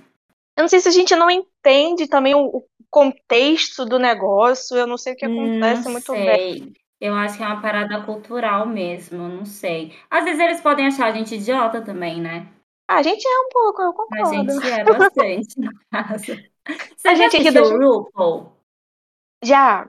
Eu 0.57 0.63
não 0.63 0.67
sei 0.67 0.79
se 0.79 0.89
a 0.89 0.91
gente 0.91 1.15
não 1.15 1.29
entende 1.29 2.07
também 2.07 2.35
o, 2.35 2.47
o 2.47 2.65
contexto 2.89 3.85
do 3.85 3.97
negócio, 3.97 4.75
eu 4.75 4.85
não 4.85 4.97
sei 4.97 5.13
o 5.13 5.15
que 5.15 5.25
acontece 5.25 5.85
não 5.85 5.91
muito 5.91 6.11
sei. 6.11 6.25
bem. 6.25 6.73
Eu 7.01 7.15
acho 7.15 7.35
que 7.35 7.43
é 7.43 7.47
uma 7.47 7.59
parada 7.59 7.99
cultural 8.03 8.67
mesmo, 8.67 9.27
não 9.27 9.43
sei. 9.43 9.91
Às 10.07 10.23
vezes 10.23 10.39
eles 10.39 10.61
podem 10.61 10.85
achar 10.85 11.07
a 11.07 11.11
gente 11.11 11.33
idiota 11.33 11.81
também, 11.81 12.21
né? 12.21 12.47
A 12.87 13.01
gente 13.01 13.27
é 13.27 13.39
um 13.39 13.49
pouco, 13.49 13.81
eu 13.81 13.91
concordo. 13.91 14.51
A 14.51 14.53
gente 14.53 14.67
é 14.67 14.83
bastante, 14.85 15.59
no 15.59 15.71
caso. 15.91 16.25
Você 16.95 17.07
a 17.07 17.15
já 17.15 17.27
gente 17.27 17.47
assistiu 17.47 17.79
do... 17.79 18.01
RuPaul? 18.03 18.51
Já. 19.43 19.87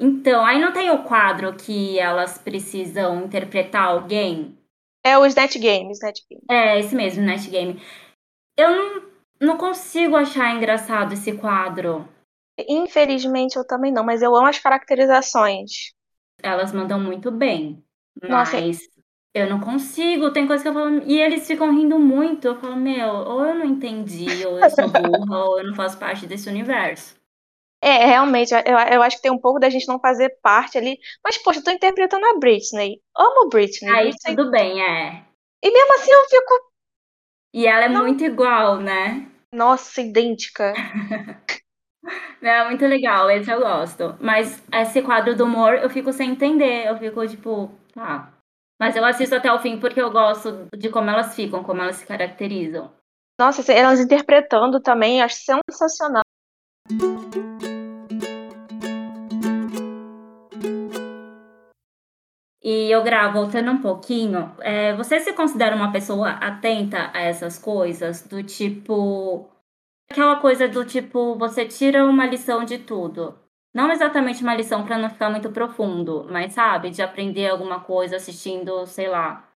Então, 0.00 0.46
aí 0.46 0.58
não 0.58 0.72
tem 0.72 0.90
o 0.90 1.04
quadro 1.04 1.54
que 1.54 1.98
elas 1.98 2.38
precisam 2.38 3.24
interpretar 3.24 3.88
alguém? 3.88 4.56
É 5.04 5.18
os 5.18 5.34
Net 5.34 5.58
Games, 5.58 5.98
Net 6.00 6.24
Games. 6.30 6.44
É, 6.48 6.80
esse 6.80 6.94
mesmo, 6.94 7.22
Net 7.22 7.50
Game. 7.50 7.82
Eu 8.56 8.70
não, 8.70 9.02
não 9.38 9.56
consigo 9.58 10.16
achar 10.16 10.56
engraçado 10.56 11.12
esse 11.12 11.36
quadro. 11.36 12.08
Infelizmente, 12.66 13.56
eu 13.56 13.66
também 13.66 13.92
não, 13.92 14.02
mas 14.02 14.22
eu 14.22 14.34
amo 14.34 14.46
as 14.46 14.58
caracterizações 14.58 15.94
elas 16.42 16.72
mandam 16.72 17.00
muito 17.00 17.30
bem. 17.30 17.82
Nossa. 18.22 18.60
Mas 18.60 18.80
eu 19.34 19.48
não 19.50 19.60
consigo, 19.60 20.32
tem 20.32 20.46
coisa 20.46 20.62
que 20.62 20.68
eu 20.68 20.74
falo. 20.74 21.02
E 21.04 21.20
eles 21.20 21.46
ficam 21.46 21.70
rindo 21.70 21.98
muito. 21.98 22.48
Eu 22.48 22.58
falo, 22.58 22.76
meu, 22.76 23.08
ou 23.08 23.44
eu 23.44 23.54
não 23.54 23.66
entendi, 23.66 24.46
ou 24.46 24.58
eu 24.58 24.70
sou 24.70 24.88
burra, 24.88 25.44
ou 25.44 25.58
eu 25.58 25.66
não 25.66 25.74
faço 25.74 25.98
parte 25.98 26.26
desse 26.26 26.48
universo. 26.48 27.14
É, 27.82 28.06
realmente, 28.06 28.54
eu, 28.54 28.60
eu 28.94 29.02
acho 29.02 29.16
que 29.16 29.22
tem 29.22 29.30
um 29.30 29.38
pouco 29.38 29.60
da 29.60 29.68
gente 29.68 29.86
não 29.86 30.00
fazer 30.00 30.30
parte 30.42 30.78
ali. 30.78 30.98
Mas, 31.22 31.36
poxa, 31.38 31.60
eu 31.60 31.64
tô 31.64 31.70
interpretando 31.70 32.24
a 32.24 32.38
Britney. 32.38 33.00
Amo 33.16 33.48
Britney. 33.48 33.90
Aí 33.90 34.08
Britney. 34.08 34.36
tudo 34.36 34.50
bem, 34.50 34.82
é. 34.82 35.22
E 35.62 35.70
mesmo 35.70 35.94
assim 35.94 36.10
eu 36.10 36.24
fico. 36.28 36.72
E 37.52 37.66
ela 37.66 37.84
é 37.84 37.88
não. 37.88 38.02
muito 38.02 38.24
igual, 38.24 38.80
né? 38.80 39.30
Nossa, 39.52 40.00
idêntica. 40.00 40.72
Não, 42.40 42.50
é 42.50 42.68
muito 42.68 42.86
legal, 42.86 43.30
esse 43.30 43.50
eu 43.50 43.60
gosto. 43.60 44.14
Mas 44.20 44.62
esse 44.72 45.02
quadro 45.02 45.34
do 45.34 45.44
humor 45.44 45.74
eu 45.74 45.90
fico 45.90 46.12
sem 46.12 46.30
entender. 46.30 46.86
Eu 46.86 46.96
fico 46.96 47.26
tipo, 47.26 47.70
tá. 47.94 48.32
Mas 48.78 48.94
eu 48.94 49.04
assisto 49.04 49.34
até 49.34 49.52
o 49.52 49.58
fim 49.58 49.78
porque 49.78 50.00
eu 50.00 50.10
gosto 50.10 50.66
de 50.76 50.88
como 50.90 51.10
elas 51.10 51.34
ficam, 51.34 51.62
como 51.62 51.80
elas 51.80 51.96
se 51.96 52.06
caracterizam. 52.06 52.92
Nossa, 53.38 53.72
elas 53.72 54.00
interpretando 54.00 54.80
também, 54.80 55.22
acho 55.22 55.36
sensacional. 55.36 56.22
E 62.62 62.90
eu 62.90 63.02
gravo, 63.04 63.42
voltando 63.42 63.70
um 63.70 63.80
pouquinho, 63.80 64.52
é, 64.60 64.92
você 64.96 65.20
se 65.20 65.32
considera 65.32 65.76
uma 65.76 65.92
pessoa 65.92 66.30
atenta 66.30 67.10
a 67.14 67.20
essas 67.20 67.58
coisas? 67.58 68.22
Do 68.22 68.42
tipo, 68.42 69.48
Aquela 70.10 70.36
coisa 70.40 70.68
do 70.68 70.84
tipo, 70.84 71.36
você 71.36 71.66
tira 71.66 72.04
uma 72.04 72.26
lição 72.26 72.64
de 72.64 72.78
tudo. 72.78 73.38
Não 73.74 73.90
exatamente 73.90 74.42
uma 74.42 74.54
lição 74.54 74.84
para 74.86 74.98
não 74.98 75.10
ficar 75.10 75.30
muito 75.30 75.50
profundo, 75.50 76.26
mas 76.30 76.54
sabe, 76.54 76.90
de 76.90 77.02
aprender 77.02 77.48
alguma 77.48 77.80
coisa 77.80 78.16
assistindo, 78.16 78.86
sei 78.86 79.08
lá, 79.08 79.46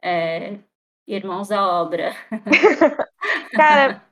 é, 0.00 0.58
Irmãos 1.06 1.50
à 1.50 1.82
Obra. 1.82 2.14
Cara, 3.52 4.02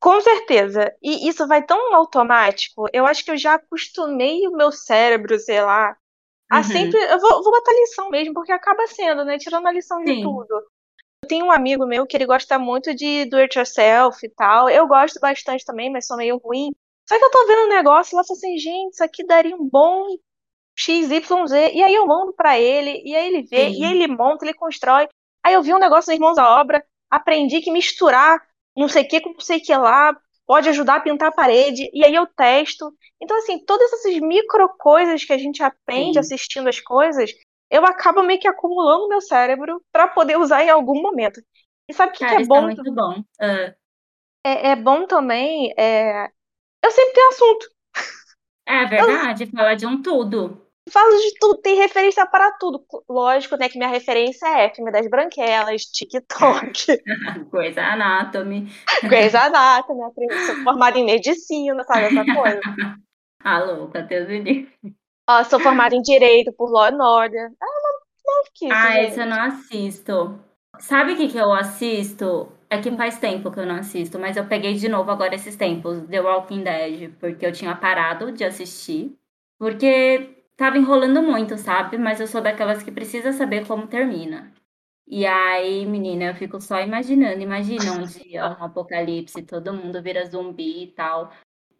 com 0.00 0.20
certeza. 0.20 0.94
E 1.02 1.28
isso 1.28 1.46
vai 1.46 1.64
tão 1.64 1.94
automático. 1.94 2.86
Eu 2.92 3.06
acho 3.06 3.24
que 3.24 3.30
eu 3.30 3.36
já 3.36 3.54
acostumei 3.54 4.46
o 4.46 4.52
meu 4.52 4.72
cérebro, 4.72 5.38
sei 5.38 5.62
lá, 5.62 5.96
a 6.50 6.58
uhum. 6.58 6.62
sempre. 6.62 6.98
Eu 6.98 7.18
vou, 7.20 7.42
vou 7.42 7.52
botar 7.52 7.72
lição 7.72 8.08
mesmo, 8.08 8.32
porque 8.32 8.52
acaba 8.52 8.86
sendo, 8.86 9.24
né? 9.24 9.36
Tirando 9.36 9.66
a 9.66 9.72
lição 9.72 9.98
Sim. 9.98 10.04
de 10.04 10.22
tudo. 10.22 10.62
Eu 11.28 11.36
tenho 11.36 11.44
um 11.44 11.52
amigo 11.52 11.84
meu 11.86 12.06
que 12.06 12.16
ele 12.16 12.24
gosta 12.24 12.58
muito 12.58 12.94
de 12.94 13.26
do 13.26 13.36
it 13.36 13.58
yourself 13.58 14.24
e 14.24 14.30
tal. 14.30 14.70
Eu 14.70 14.88
gosto 14.88 15.20
bastante 15.20 15.62
também, 15.62 15.92
mas 15.92 16.06
sou 16.06 16.16
meio 16.16 16.38
ruim. 16.38 16.70
Só 17.06 17.18
que 17.18 17.24
eu 17.24 17.30
tô 17.30 17.46
vendo 17.46 17.66
um 17.66 17.68
negócio 17.68 18.16
lá 18.16 18.22
e 18.22 18.26
falo 18.26 18.38
assim, 18.38 18.56
gente, 18.56 18.94
isso 18.94 19.04
aqui 19.04 19.26
daria 19.26 19.54
um 19.54 19.68
bom 19.68 20.06
XYZ. 20.74 21.52
E 21.74 21.82
aí 21.82 21.94
eu 21.94 22.06
mando 22.06 22.32
para 22.32 22.58
ele, 22.58 23.02
e 23.04 23.14
aí 23.14 23.26
ele 23.26 23.42
vê, 23.42 23.70
Sim. 23.70 23.82
e 23.82 23.84
ele 23.84 24.06
monta, 24.06 24.46
ele 24.46 24.54
constrói. 24.54 25.06
Aí 25.44 25.52
eu 25.52 25.62
vi 25.62 25.74
um 25.74 25.78
negócio 25.78 26.10
nos 26.10 26.16
Irmãos 26.18 26.38
à 26.38 26.58
Obra, 26.58 26.82
aprendi 27.10 27.60
que 27.60 27.70
misturar 27.70 28.40
não 28.74 28.88
sei 28.88 29.02
o 29.02 29.08
que 29.08 29.20
com 29.20 29.32
não 29.32 29.40
sei 29.40 29.58
o 29.58 29.62
que 29.62 29.76
lá 29.76 30.16
pode 30.46 30.68
ajudar 30.70 30.94
a 30.96 31.00
pintar 31.00 31.28
a 31.28 31.32
parede, 31.32 31.90
e 31.92 32.02
aí 32.02 32.14
eu 32.14 32.26
testo. 32.26 32.90
Então, 33.20 33.36
assim, 33.36 33.62
todas 33.66 33.92
essas 33.92 34.18
micro 34.18 34.66
coisas 34.78 35.22
que 35.22 35.32
a 35.34 35.36
gente 35.36 35.62
aprende 35.62 36.14
Sim. 36.14 36.20
assistindo 36.20 36.68
as 36.68 36.80
coisas, 36.80 37.30
eu 37.70 37.84
acabo 37.84 38.22
meio 38.22 38.40
que 38.40 38.48
acumulando 38.48 39.08
meu 39.08 39.20
cérebro 39.20 39.82
para 39.92 40.08
poder 40.08 40.38
usar 40.38 40.62
em 40.62 40.70
algum 40.70 41.00
momento. 41.00 41.40
E 41.88 41.94
sabe 41.94 42.12
o 42.12 42.14
que, 42.14 42.26
que, 42.26 42.34
é 42.34 42.44
bom? 42.44 42.58
É 42.58 42.60
muito 42.62 42.94
bom. 42.94 43.18
Uh... 43.40 43.74
É, 44.44 44.70
é, 44.70 44.76
bom 44.76 45.06
também. 45.06 45.72
É... 45.76 46.26
Eu 46.84 46.90
sempre 46.90 47.12
tenho 47.14 47.28
assunto. 47.28 47.70
É 48.66 48.84
verdade, 48.84 49.44
eu... 49.44 49.50
falar 49.50 49.74
de 49.74 49.86
um 49.86 50.02
tudo. 50.02 50.68
Falo 50.90 51.16
de 51.16 51.34
tudo, 51.38 51.60
tem 51.60 51.76
referência 51.76 52.26
para 52.26 52.52
tudo. 52.52 52.84
Lógico, 53.08 53.56
né, 53.56 53.68
que 53.68 53.78
minha 53.78 53.90
referência 53.90 54.46
é 54.46 54.74
Filme 54.74 54.90
das 54.90 55.08
Branquelas, 55.08 55.82
TikTok. 55.82 56.86
Grey's 57.52 57.76
Anatomy. 57.76 58.72
Grey's 59.02 59.34
Anatomy, 59.34 60.02
formada 60.64 60.98
em 60.98 61.04
medicina, 61.04 61.84
sabe 61.84 62.06
essa 62.06 62.24
coisa. 62.24 62.60
ah, 63.44 63.58
louca, 63.58 64.02
Deus 64.02 64.28
me 64.28 64.40
livre. 64.40 64.72
Ó, 65.28 65.44
sou 65.44 65.60
formada 65.60 65.94
em 65.94 66.00
Direito 66.00 66.52
por 66.52 66.70
Law 66.70 66.84
and 66.84 67.04
Order. 67.04 67.50
Ah, 67.60 67.66
não, 67.66 68.34
não 68.34 68.44
quis, 68.54 68.70
Ah, 68.72 69.02
esse 69.02 69.20
eu 69.20 69.26
não 69.26 69.42
assisto. 69.42 70.38
Sabe 70.78 71.12
o 71.12 71.16
que, 71.16 71.28
que 71.28 71.38
eu 71.38 71.52
assisto? 71.52 72.50
É 72.70 72.80
que 72.80 72.90
faz 72.92 73.18
tempo 73.18 73.50
que 73.50 73.60
eu 73.60 73.66
não 73.66 73.76
assisto, 73.76 74.18
mas 74.18 74.36
eu 74.36 74.46
peguei 74.46 74.74
de 74.74 74.88
novo 74.88 75.10
agora 75.10 75.34
esses 75.34 75.56
tempos, 75.56 76.00
The 76.06 76.20
Walking 76.20 76.62
Dead, 76.62 77.12
porque 77.18 77.44
eu 77.46 77.52
tinha 77.52 77.74
parado 77.74 78.32
de 78.32 78.44
assistir. 78.44 79.16
Porque 79.58 80.44
tava 80.56 80.78
enrolando 80.78 81.22
muito, 81.22 81.56
sabe? 81.58 81.98
Mas 81.98 82.20
eu 82.20 82.26
sou 82.26 82.40
daquelas 82.40 82.82
que 82.82 82.92
precisa 82.92 83.32
saber 83.32 83.66
como 83.66 83.86
termina. 83.86 84.52
E 85.06 85.26
aí, 85.26 85.86
menina, 85.86 86.24
eu 86.26 86.34
fico 86.34 86.60
só 86.60 86.80
imaginando. 86.80 87.40
Imagina 87.40 87.92
um 87.92 88.04
dia 88.04 88.46
um 88.60 88.64
apocalipse, 88.64 89.42
todo 89.42 89.72
mundo 89.72 90.02
vira 90.02 90.26
zumbi 90.26 90.84
e 90.84 90.86
tal. 90.88 91.32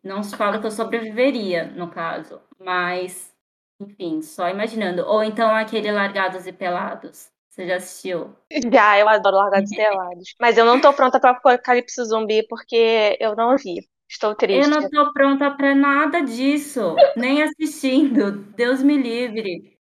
Não 0.02 0.22
se 0.22 0.36
fala 0.36 0.60
que 0.60 0.66
eu 0.66 0.70
sobreviveria, 0.70 1.66
no 1.66 1.90
caso. 1.90 2.40
Mas, 2.58 3.34
enfim, 3.80 4.20
só 4.22 4.48
imaginando. 4.48 5.02
Ou 5.06 5.22
então 5.22 5.54
aquele 5.54 5.90
Largados 5.90 6.46
e 6.46 6.52
Pelados. 6.52 7.28
Você 7.48 7.66
já 7.66 7.76
assistiu? 7.76 8.36
Já, 8.72 8.98
eu 8.98 9.08
adoro 9.08 9.36
Largados 9.36 9.70
e 9.72 9.76
Pelados. 9.76 10.34
Mas 10.40 10.58
eu 10.58 10.64
não 10.64 10.80
tô 10.80 10.92
pronta 10.92 11.20
pra 11.20 11.30
apocalipse 11.30 12.04
zumbi 12.04 12.46
porque 12.48 13.16
eu 13.20 13.34
não 13.36 13.56
vi. 13.56 13.88
Estou 14.08 14.34
triste. 14.34 14.64
Eu 14.64 14.70
não 14.70 14.80
estou 14.80 15.12
pronta 15.12 15.50
para 15.50 15.74
nada 15.74 16.22
disso, 16.22 16.96
nem 17.16 17.42
assistindo. 17.42 18.32
Deus 18.56 18.82
me 18.82 18.96
livre. 18.96 19.76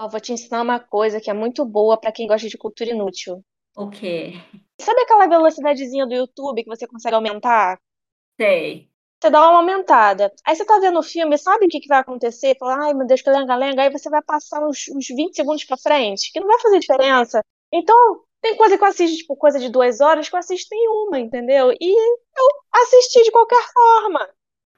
Eu 0.00 0.08
vou 0.08 0.20
te 0.20 0.32
ensinar 0.32 0.62
uma 0.62 0.78
coisa 0.78 1.20
que 1.20 1.28
é 1.28 1.34
muito 1.34 1.64
boa 1.64 1.98
para 2.00 2.12
quem 2.12 2.28
gosta 2.28 2.48
de 2.48 2.56
cultura 2.56 2.90
inútil. 2.90 3.42
O 3.78 3.88
quê? 3.88 4.32
Sabe 4.80 5.02
aquela 5.02 5.28
velocidadezinha 5.28 6.04
do 6.04 6.12
YouTube 6.12 6.64
que 6.64 6.68
você 6.68 6.84
consegue 6.84 7.14
aumentar? 7.14 7.78
Sei. 8.36 8.90
Você 9.22 9.30
dá 9.30 9.40
uma 9.40 9.58
aumentada. 9.58 10.32
Aí 10.44 10.56
você 10.56 10.64
tá 10.64 10.80
vendo 10.80 10.98
o 10.98 11.02
filme, 11.02 11.38
sabe 11.38 11.66
o 11.66 11.68
que, 11.68 11.78
que 11.78 11.86
vai 11.86 12.00
acontecer? 12.00 12.56
Fala, 12.58 12.86
ai 12.86 12.92
meu 12.92 13.06
Deus, 13.06 13.22
que 13.22 13.30
lenga-lenga. 13.30 13.82
Aí 13.82 13.90
você 13.92 14.10
vai 14.10 14.20
passar 14.20 14.66
uns, 14.66 14.88
uns 14.88 15.06
20 15.06 15.32
segundos 15.32 15.64
pra 15.64 15.76
frente, 15.76 16.32
que 16.32 16.40
não 16.40 16.48
vai 16.48 16.58
fazer 16.58 16.80
diferença. 16.80 17.40
Então, 17.72 18.24
tem 18.40 18.56
coisa 18.56 18.76
que 18.76 18.82
eu 18.82 18.88
assisto, 18.88 19.16
tipo, 19.16 19.36
coisa 19.36 19.60
de 19.60 19.68
duas 19.68 20.00
horas 20.00 20.28
que 20.28 20.34
eu 20.34 20.40
assisto 20.40 20.74
em 20.74 20.88
uma, 20.88 21.20
entendeu? 21.20 21.70
E 21.80 21.96
eu 22.36 22.46
assisti 22.82 23.22
de 23.22 23.30
qualquer 23.30 23.62
forma. 23.72 24.28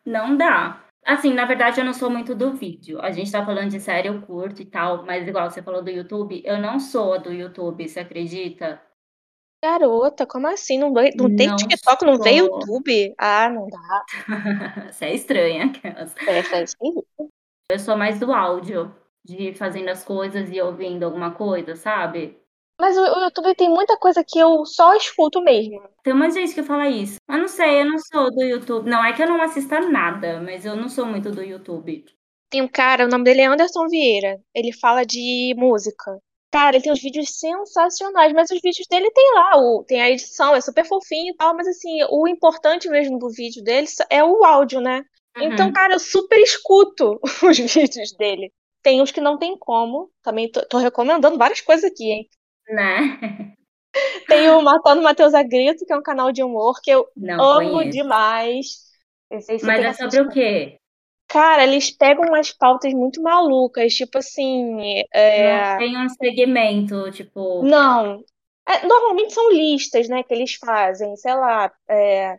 Não 0.04 0.36
dá. 0.36 0.84
Assim, 1.06 1.32
na 1.32 1.46
verdade, 1.46 1.80
eu 1.80 1.86
não 1.86 1.94
sou 1.94 2.10
muito 2.10 2.34
do 2.34 2.52
vídeo. 2.52 3.00
A 3.00 3.10
gente 3.12 3.32
tá 3.32 3.46
falando 3.46 3.70
de 3.70 3.80
série, 3.80 4.08
eu 4.08 4.20
curto 4.20 4.60
e 4.60 4.66
tal, 4.66 5.06
mas 5.06 5.26
igual 5.26 5.50
você 5.50 5.62
falou 5.62 5.82
do 5.82 5.90
YouTube, 5.90 6.42
eu 6.44 6.58
não 6.58 6.78
sou 6.78 7.18
do 7.18 7.32
YouTube, 7.32 7.88
você 7.88 8.00
acredita? 8.00 8.89
Garota, 9.62 10.26
como 10.26 10.46
assim? 10.46 10.78
Não, 10.78 10.90
não 10.90 11.36
tem 11.36 11.48
não 11.48 11.56
TikTok, 11.56 12.00
sou. 12.00 12.08
não 12.08 12.18
vê 12.22 12.32
YouTube? 12.32 13.14
Ah, 13.18 13.48
não 13.50 13.68
dá. 13.68 14.04
Você 14.90 15.04
é 15.04 15.14
estranha. 15.14 15.66
Aquelas. 15.66 16.14
É, 16.26 16.62
é 16.62 16.64
eu 17.70 17.78
sou 17.78 17.96
mais 17.96 18.18
do 18.18 18.32
áudio, 18.32 18.94
de 19.24 19.52
fazendo 19.54 19.90
as 19.90 20.02
coisas 20.02 20.50
e 20.50 20.60
ouvindo 20.60 21.04
alguma 21.04 21.32
coisa, 21.32 21.76
sabe? 21.76 22.40
Mas 22.80 22.96
o, 22.96 23.02
o 23.02 23.20
YouTube 23.24 23.54
tem 23.54 23.68
muita 23.68 23.98
coisa 23.98 24.24
que 24.26 24.38
eu 24.38 24.64
só 24.64 24.96
escuto 24.96 25.42
mesmo. 25.42 25.82
Tem 26.02 26.14
uma 26.14 26.30
gente 26.30 26.54
que 26.54 26.62
fala 26.62 26.88
isso. 26.88 27.16
Eu 27.28 27.38
não 27.38 27.48
sei, 27.48 27.82
eu 27.82 27.84
não 27.84 27.98
sou 27.98 28.30
do 28.30 28.42
YouTube. 28.42 28.88
Não 28.88 29.04
é 29.04 29.12
que 29.12 29.22
eu 29.22 29.28
não 29.28 29.42
assista 29.42 29.80
nada, 29.80 30.40
mas 30.40 30.64
eu 30.64 30.74
não 30.74 30.88
sou 30.88 31.04
muito 31.04 31.30
do 31.30 31.42
YouTube. 31.42 32.06
Tem 32.48 32.62
um 32.62 32.68
cara, 32.68 33.04
o 33.04 33.08
nome 33.08 33.24
dele 33.24 33.42
é 33.42 33.46
Anderson 33.46 33.86
Vieira. 33.86 34.40
Ele 34.54 34.72
fala 34.72 35.04
de 35.04 35.54
música. 35.56 36.18
Cara, 36.50 36.76
ele 36.76 36.82
tem 36.82 36.92
uns 36.92 37.00
vídeos 37.00 37.38
sensacionais, 37.38 38.32
mas 38.32 38.50
os 38.50 38.60
vídeos 38.60 38.86
dele 38.88 39.10
tem 39.12 39.34
lá, 39.34 39.56
o, 39.56 39.84
tem 39.84 40.02
a 40.02 40.10
edição, 40.10 40.54
é 40.54 40.60
super 40.60 40.84
fofinho 40.84 41.32
e 41.32 41.36
tal, 41.36 41.54
mas 41.54 41.68
assim, 41.68 41.98
o 42.10 42.26
importante 42.26 42.88
mesmo 42.88 43.18
do 43.18 43.30
vídeo 43.30 43.62
dele 43.62 43.86
é 44.10 44.24
o 44.24 44.44
áudio, 44.44 44.80
né? 44.80 45.04
Uhum. 45.36 45.44
Então, 45.44 45.72
cara, 45.72 45.94
eu 45.94 46.00
super 46.00 46.38
escuto 46.40 47.20
os 47.48 47.58
vídeos 47.58 48.12
dele. 48.16 48.52
Tem 48.82 49.00
uns 49.00 49.12
que 49.12 49.20
não 49.20 49.38
tem 49.38 49.56
como, 49.56 50.10
também 50.22 50.50
tô, 50.50 50.64
tô 50.66 50.78
recomendando 50.78 51.38
várias 51.38 51.60
coisas 51.60 51.84
aqui, 51.84 52.10
hein? 52.10 52.28
Né? 52.68 53.54
Tem 54.28 54.48
o 54.50 54.62
Matando 54.62 55.02
Matheus 55.02 55.34
a 55.34 55.42
Grito, 55.42 55.84
que 55.84 55.92
é 55.92 55.96
um 55.96 56.02
canal 56.02 56.30
de 56.30 56.42
humor 56.42 56.80
que 56.80 56.90
eu 56.90 57.06
Não 57.16 57.42
amo 57.42 57.70
conheço. 57.72 57.90
demais. 57.90 58.66
Se 59.40 59.64
Mas 59.64 59.84
é 59.84 59.92
sobre 59.92 60.20
o 60.20 60.28
quê? 60.28 60.78
Cara, 61.30 61.62
eles 61.62 61.92
pegam 61.92 62.24
umas 62.24 62.50
pautas 62.50 62.92
muito 62.92 63.22
malucas, 63.22 63.94
tipo 63.94 64.18
assim. 64.18 65.04
É... 65.12 65.70
Não 65.70 65.78
tem 65.78 65.96
um 65.96 66.08
segmento, 66.08 67.10
tipo. 67.12 67.62
Não. 67.62 68.24
É, 68.68 68.84
normalmente 68.84 69.32
são 69.32 69.50
listas, 69.52 70.08
né, 70.08 70.24
que 70.24 70.34
eles 70.34 70.54
fazem, 70.54 71.14
sei 71.16 71.34
lá. 71.34 71.72
É... 71.88 72.36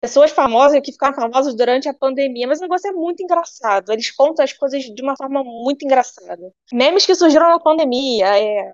Pessoas 0.00 0.30
famosas 0.30 0.80
que 0.82 0.92
ficaram 0.92 1.14
famosas 1.14 1.54
durante 1.54 1.86
a 1.86 1.94
pandemia, 1.94 2.46
mas 2.46 2.60
o 2.60 2.62
negócio 2.62 2.88
é 2.88 2.92
muito 2.92 3.22
engraçado. 3.22 3.92
Eles 3.92 4.10
contam 4.10 4.42
as 4.42 4.52
coisas 4.54 4.82
de 4.82 5.02
uma 5.02 5.16
forma 5.16 5.42
muito 5.44 5.84
engraçada. 5.84 6.50
Memes 6.72 7.04
que 7.04 7.14
surgiram 7.14 7.48
na 7.48 7.60
pandemia, 7.60 8.38
é 8.38 8.72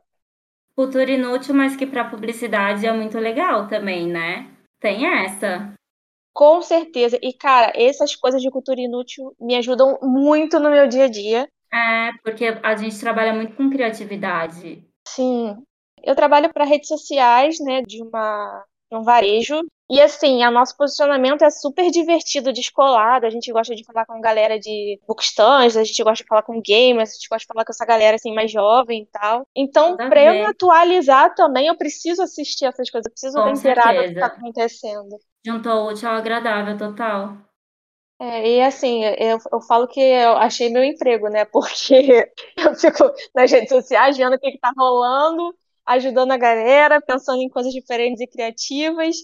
Cultura 0.77 1.11
inútil, 1.11 1.55
mas 1.55 1.77
que 1.77 1.87
para 1.87 2.09
publicidade 2.09 2.87
é 2.87 2.93
muito 2.93 3.19
legal 3.19 3.69
também, 3.69 4.07
né? 4.07 4.49
Tem 4.81 5.07
essa. 5.07 5.75
Com 6.33 6.63
certeza. 6.63 7.19
E, 7.23 7.33
cara, 7.33 7.73
essas 7.75 8.15
coisas 8.15 8.41
de 8.41 8.51
cultura 8.51 8.81
inútil 8.81 9.35
me 9.41 9.57
ajudam 9.57 9.99
muito 10.03 10.59
no 10.59 10.71
meu 10.71 10.89
dia 10.89 11.05
a 11.05 11.09
dia. 11.09 11.49
É, 11.73 12.11
porque 12.23 12.59
a 12.63 12.77
gente 12.77 12.99
trabalha 12.99 13.33
muito 13.33 13.57
com 13.57 13.71
criatividade. 13.71 14.85
Sim. 15.07 15.57
Eu 16.03 16.15
trabalho 16.15 16.53
para 16.53 16.65
redes 16.65 16.89
sociais, 16.89 17.59
né, 17.61 17.83
de 17.83 18.03
uma 18.03 18.65
um 18.93 19.03
varejo. 19.03 19.61
E 19.89 20.01
assim, 20.01 20.45
o 20.45 20.51
nosso 20.51 20.77
posicionamento 20.77 21.43
é 21.43 21.51
super 21.51 21.91
divertido, 21.91 22.53
descolado. 22.53 23.27
A 23.27 23.31
gente 23.31 23.53
gosta 23.53 23.75
de 23.75 23.85
falar 23.85 24.07
com 24.07 24.21
galera 24.21 24.59
de 24.59 25.01
bookstans, 25.07 25.77
a 25.77 25.83
gente 25.83 26.03
gosta 26.03 26.23
de 26.23 26.29
falar 26.29 26.43
com 26.43 26.61
gamers, 26.61 27.11
a 27.11 27.15
gente 27.15 27.29
gosta 27.29 27.41
de 27.41 27.47
falar 27.47 27.65
com 27.65 27.73
essa 27.73 27.85
galera 27.85 28.15
assim 28.15 28.33
mais 28.33 28.53
jovem 28.53 29.03
e 29.03 29.07
tal. 29.07 29.47
Então, 29.55 29.97
para 29.97 30.23
eu 30.23 30.33
me 30.35 30.47
atualizar 30.47 31.35
também, 31.35 31.67
eu 31.67 31.77
preciso 31.77 32.23
assistir 32.23 32.67
essas 32.67 32.89
coisas, 32.89 33.07
eu 33.07 33.13
preciso 33.13 33.43
com 33.43 33.49
inteirada 33.49 33.99
do 33.99 34.05
que 34.05 34.13
está 34.15 34.27
acontecendo. 34.27 35.19
Juntou 35.45 35.89
útil 35.89 36.09
ao 36.09 36.17
agradável, 36.17 36.77
total. 36.77 37.37
É, 38.19 38.57
e 38.57 38.63
assim, 38.63 39.03
eu, 39.05 39.39
eu 39.51 39.61
falo 39.63 39.89
que 39.89 39.99
eu 39.99 40.37
achei 40.37 40.69
meu 40.69 40.85
emprego, 40.85 41.29
né? 41.29 41.45
Porque 41.47 42.31
eu 42.57 42.75
fico 42.75 43.11
nas 43.35 43.51
redes 43.51 43.71
sociais 43.71 44.17
vendo 44.17 44.35
o 44.35 44.39
que, 44.39 44.53
que 44.53 44.59
tá 44.59 44.73
rolando 44.77 45.55
ajudando 45.87 46.33
a 46.33 46.37
galera, 46.37 47.01
pensando 47.01 47.43
em 47.43 47.49
coisas 47.49 47.73
diferentes 47.73 48.21
e 48.21 48.27
criativas. 48.27 49.17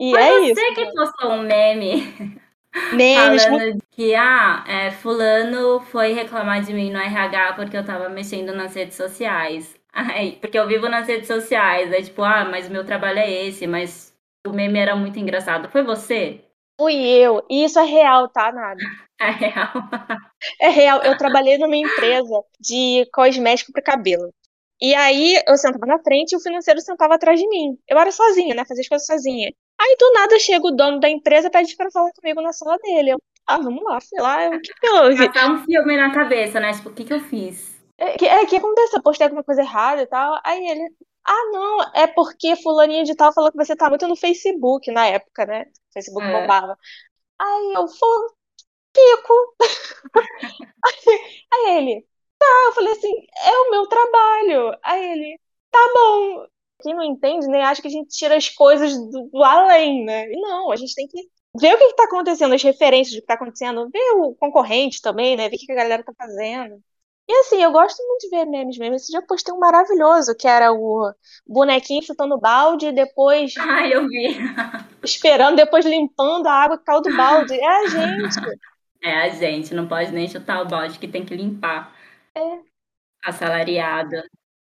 E 0.00 0.10
Foi 0.10 0.22
é 0.22 0.40
você 0.40 0.52
isso. 0.52 0.74
que 0.74 0.92
postou 0.92 1.30
um 1.32 1.42
meme 1.42 2.40
Memes, 2.92 3.44
Falando 3.44 3.62
muito... 3.62 3.84
que, 3.90 4.14
ah, 4.14 4.64
é, 4.66 4.90
fulano 4.92 5.80
foi 5.80 6.12
reclamar 6.12 6.62
de 6.62 6.72
mim 6.72 6.90
no 6.90 6.98
RH 6.98 7.54
porque 7.54 7.76
eu 7.76 7.84
tava 7.84 8.08
mexendo 8.08 8.54
nas 8.54 8.74
redes 8.74 8.96
sociais. 8.96 9.76
Ai, 9.92 10.38
porque 10.40 10.56
eu 10.58 10.68
vivo 10.68 10.88
nas 10.88 11.06
redes 11.08 11.26
sociais. 11.26 11.92
É 11.92 12.00
tipo, 12.00 12.22
ah, 12.22 12.44
mas 12.44 12.68
meu 12.68 12.84
trabalho 12.84 13.18
é 13.18 13.30
esse, 13.46 13.66
mas 13.66 14.09
o 14.46 14.52
meme 14.52 14.78
era 14.78 14.96
muito 14.96 15.18
engraçado. 15.18 15.70
Foi 15.70 15.82
você? 15.82 16.44
Fui 16.80 16.94
eu. 16.94 17.44
E 17.50 17.64
isso 17.64 17.78
é 17.78 17.84
real, 17.84 18.28
tá, 18.28 18.52
Nada? 18.52 18.80
É 19.20 19.30
real. 19.32 19.72
É 20.58 20.68
real. 20.70 21.02
Eu 21.02 21.18
trabalhei 21.18 21.58
numa 21.58 21.76
empresa 21.76 22.42
de 22.58 23.06
cosmético 23.12 23.70
para 23.70 23.82
cabelo. 23.82 24.32
E 24.80 24.94
aí 24.94 25.34
eu 25.46 25.58
sentava 25.58 25.84
na 25.84 25.98
frente 25.98 26.32
e 26.32 26.36
o 26.36 26.40
financeiro 26.40 26.80
sentava 26.80 27.16
atrás 27.16 27.38
de 27.38 27.46
mim. 27.46 27.76
Eu 27.86 27.98
era 27.98 28.10
sozinha, 28.10 28.54
né? 28.54 28.64
Fazia 28.66 28.80
as 28.80 28.88
coisas 28.88 29.06
sozinha. 29.06 29.52
Aí 29.78 29.96
do 29.98 30.12
nada 30.14 30.38
chega 30.38 30.66
o 30.66 30.70
dono 30.70 30.98
da 30.98 31.10
empresa 31.10 31.48
e 31.48 31.50
pede 31.50 31.76
pra 31.76 31.90
falar 31.90 32.10
comigo 32.12 32.40
na 32.40 32.54
sala 32.54 32.78
dele. 32.78 33.10
Eu, 33.10 33.18
ah, 33.46 33.58
vamos 33.58 33.84
lá, 33.84 34.00
sei 34.00 34.22
lá, 34.22 34.48
o 34.48 34.60
que 34.60 34.72
que 34.72 34.88
houve? 34.88 35.26
Passar 35.26 35.52
um 35.52 35.64
filme 35.64 35.96
na 35.98 36.14
cabeça, 36.14 36.58
né? 36.58 36.72
Tipo, 36.72 36.88
o 36.88 36.94
que 36.94 37.04
que 37.04 37.12
eu 37.12 37.20
fiz? 37.20 37.78
É, 37.98 38.16
que, 38.16 38.26
é, 38.26 38.46
que 38.46 38.56
aconteceu? 38.56 39.02
Postei 39.02 39.26
alguma 39.26 39.44
coisa 39.44 39.60
errada 39.60 40.00
e 40.00 40.06
tal. 40.06 40.40
Aí 40.42 40.66
ele, 40.66 40.88
ah, 41.30 41.50
não, 41.52 41.82
é 41.94 42.06
porque 42.08 42.56
fulaninha 42.56 43.04
de 43.04 43.14
tal 43.14 43.32
falou 43.32 43.52
que 43.52 43.56
você 43.56 43.76
tá 43.76 43.88
muito 43.88 44.06
no 44.08 44.16
Facebook 44.16 44.90
na 44.90 45.06
época, 45.06 45.46
né? 45.46 45.66
Facebook 45.92 46.26
é. 46.26 46.40
bombava. 46.40 46.76
Aí 47.38 47.72
eu, 47.74 47.86
fulano, 47.88 48.34
pico. 48.92 49.56
aí 51.54 51.76
ele, 51.78 52.06
tá, 52.38 52.46
eu 52.66 52.72
falei 52.74 52.92
assim, 52.92 53.12
é 53.44 53.52
o 53.60 53.70
meu 53.70 53.86
trabalho. 53.86 54.78
Aí 54.82 55.12
ele, 55.12 55.40
tá 55.70 55.78
bom. 55.94 56.46
Quem 56.82 56.94
não 56.94 57.04
entende, 57.04 57.46
nem 57.48 57.62
acha 57.62 57.82
que 57.82 57.88
a 57.88 57.90
gente 57.90 58.10
tira 58.10 58.36
as 58.36 58.48
coisas 58.48 58.98
do, 59.10 59.28
do 59.28 59.44
além, 59.44 60.04
né? 60.04 60.26
Não, 60.32 60.72
a 60.72 60.76
gente 60.76 60.94
tem 60.94 61.06
que 61.06 61.30
ver 61.60 61.74
o 61.74 61.78
que, 61.78 61.84
está 61.84 62.04
acontecendo, 62.04 62.54
as 62.54 62.62
referências 62.62 63.14
do 63.14 63.18
que 63.20 63.24
está 63.24 63.34
acontecendo, 63.34 63.88
ver 63.90 64.12
o 64.16 64.34
concorrente 64.34 65.00
também, 65.00 65.36
né? 65.36 65.48
Ver 65.48 65.56
o 65.56 65.58
que 65.58 65.72
a 65.72 65.76
galera 65.76 66.02
tá 66.04 66.12
fazendo. 66.16 66.82
E 67.30 67.32
assim, 67.42 67.62
eu 67.62 67.70
gosto 67.70 68.04
muito 68.04 68.22
de 68.22 68.30
ver 68.30 68.44
memes 68.44 68.76
mesmo. 68.76 68.96
Esse 68.96 69.12
dia 69.12 69.20
eu 69.20 69.26
postei 69.26 69.54
um 69.54 69.58
maravilhoso, 69.60 70.34
que 70.34 70.48
era 70.48 70.72
o 70.72 71.14
bonequinho 71.46 72.02
chutando 72.02 72.40
balde 72.40 72.86
e 72.86 72.92
depois. 72.92 73.54
Ai, 73.56 73.94
eu 73.94 74.08
vi. 74.08 74.36
Esperando, 75.04 75.54
depois 75.54 75.86
limpando 75.86 76.48
a 76.48 76.52
água 76.52 76.76
que 76.76 76.84
caiu 76.84 77.00
do 77.00 77.16
balde. 77.16 77.54
É 77.54 77.66
a 77.68 77.86
gente. 77.86 78.58
É 79.00 79.22
a 79.22 79.28
gente, 79.28 79.72
não 79.72 79.86
pode 79.86 80.10
nem 80.10 80.26
chutar 80.26 80.60
o 80.60 80.66
balde 80.66 80.98
que 80.98 81.06
tem 81.06 81.24
que 81.24 81.36
limpar. 81.36 81.94
É. 82.34 82.58
Assalariada. 83.24 84.24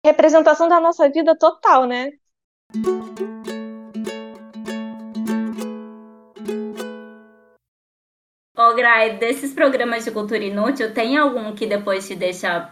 Representação 0.04 0.68
da 0.68 0.80
nossa 0.80 1.08
vida 1.12 1.38
total, 1.38 1.86
né? 1.86 2.10
Grai, 8.78 9.18
desses 9.18 9.56
programas 9.56 10.06
de 10.06 10.12
cultura 10.12 10.44
inútil, 10.44 10.94
tem 10.94 11.18
algum 11.18 11.56
que 11.56 11.66
depois 11.66 12.08
te 12.08 12.16
deixa 12.16 12.72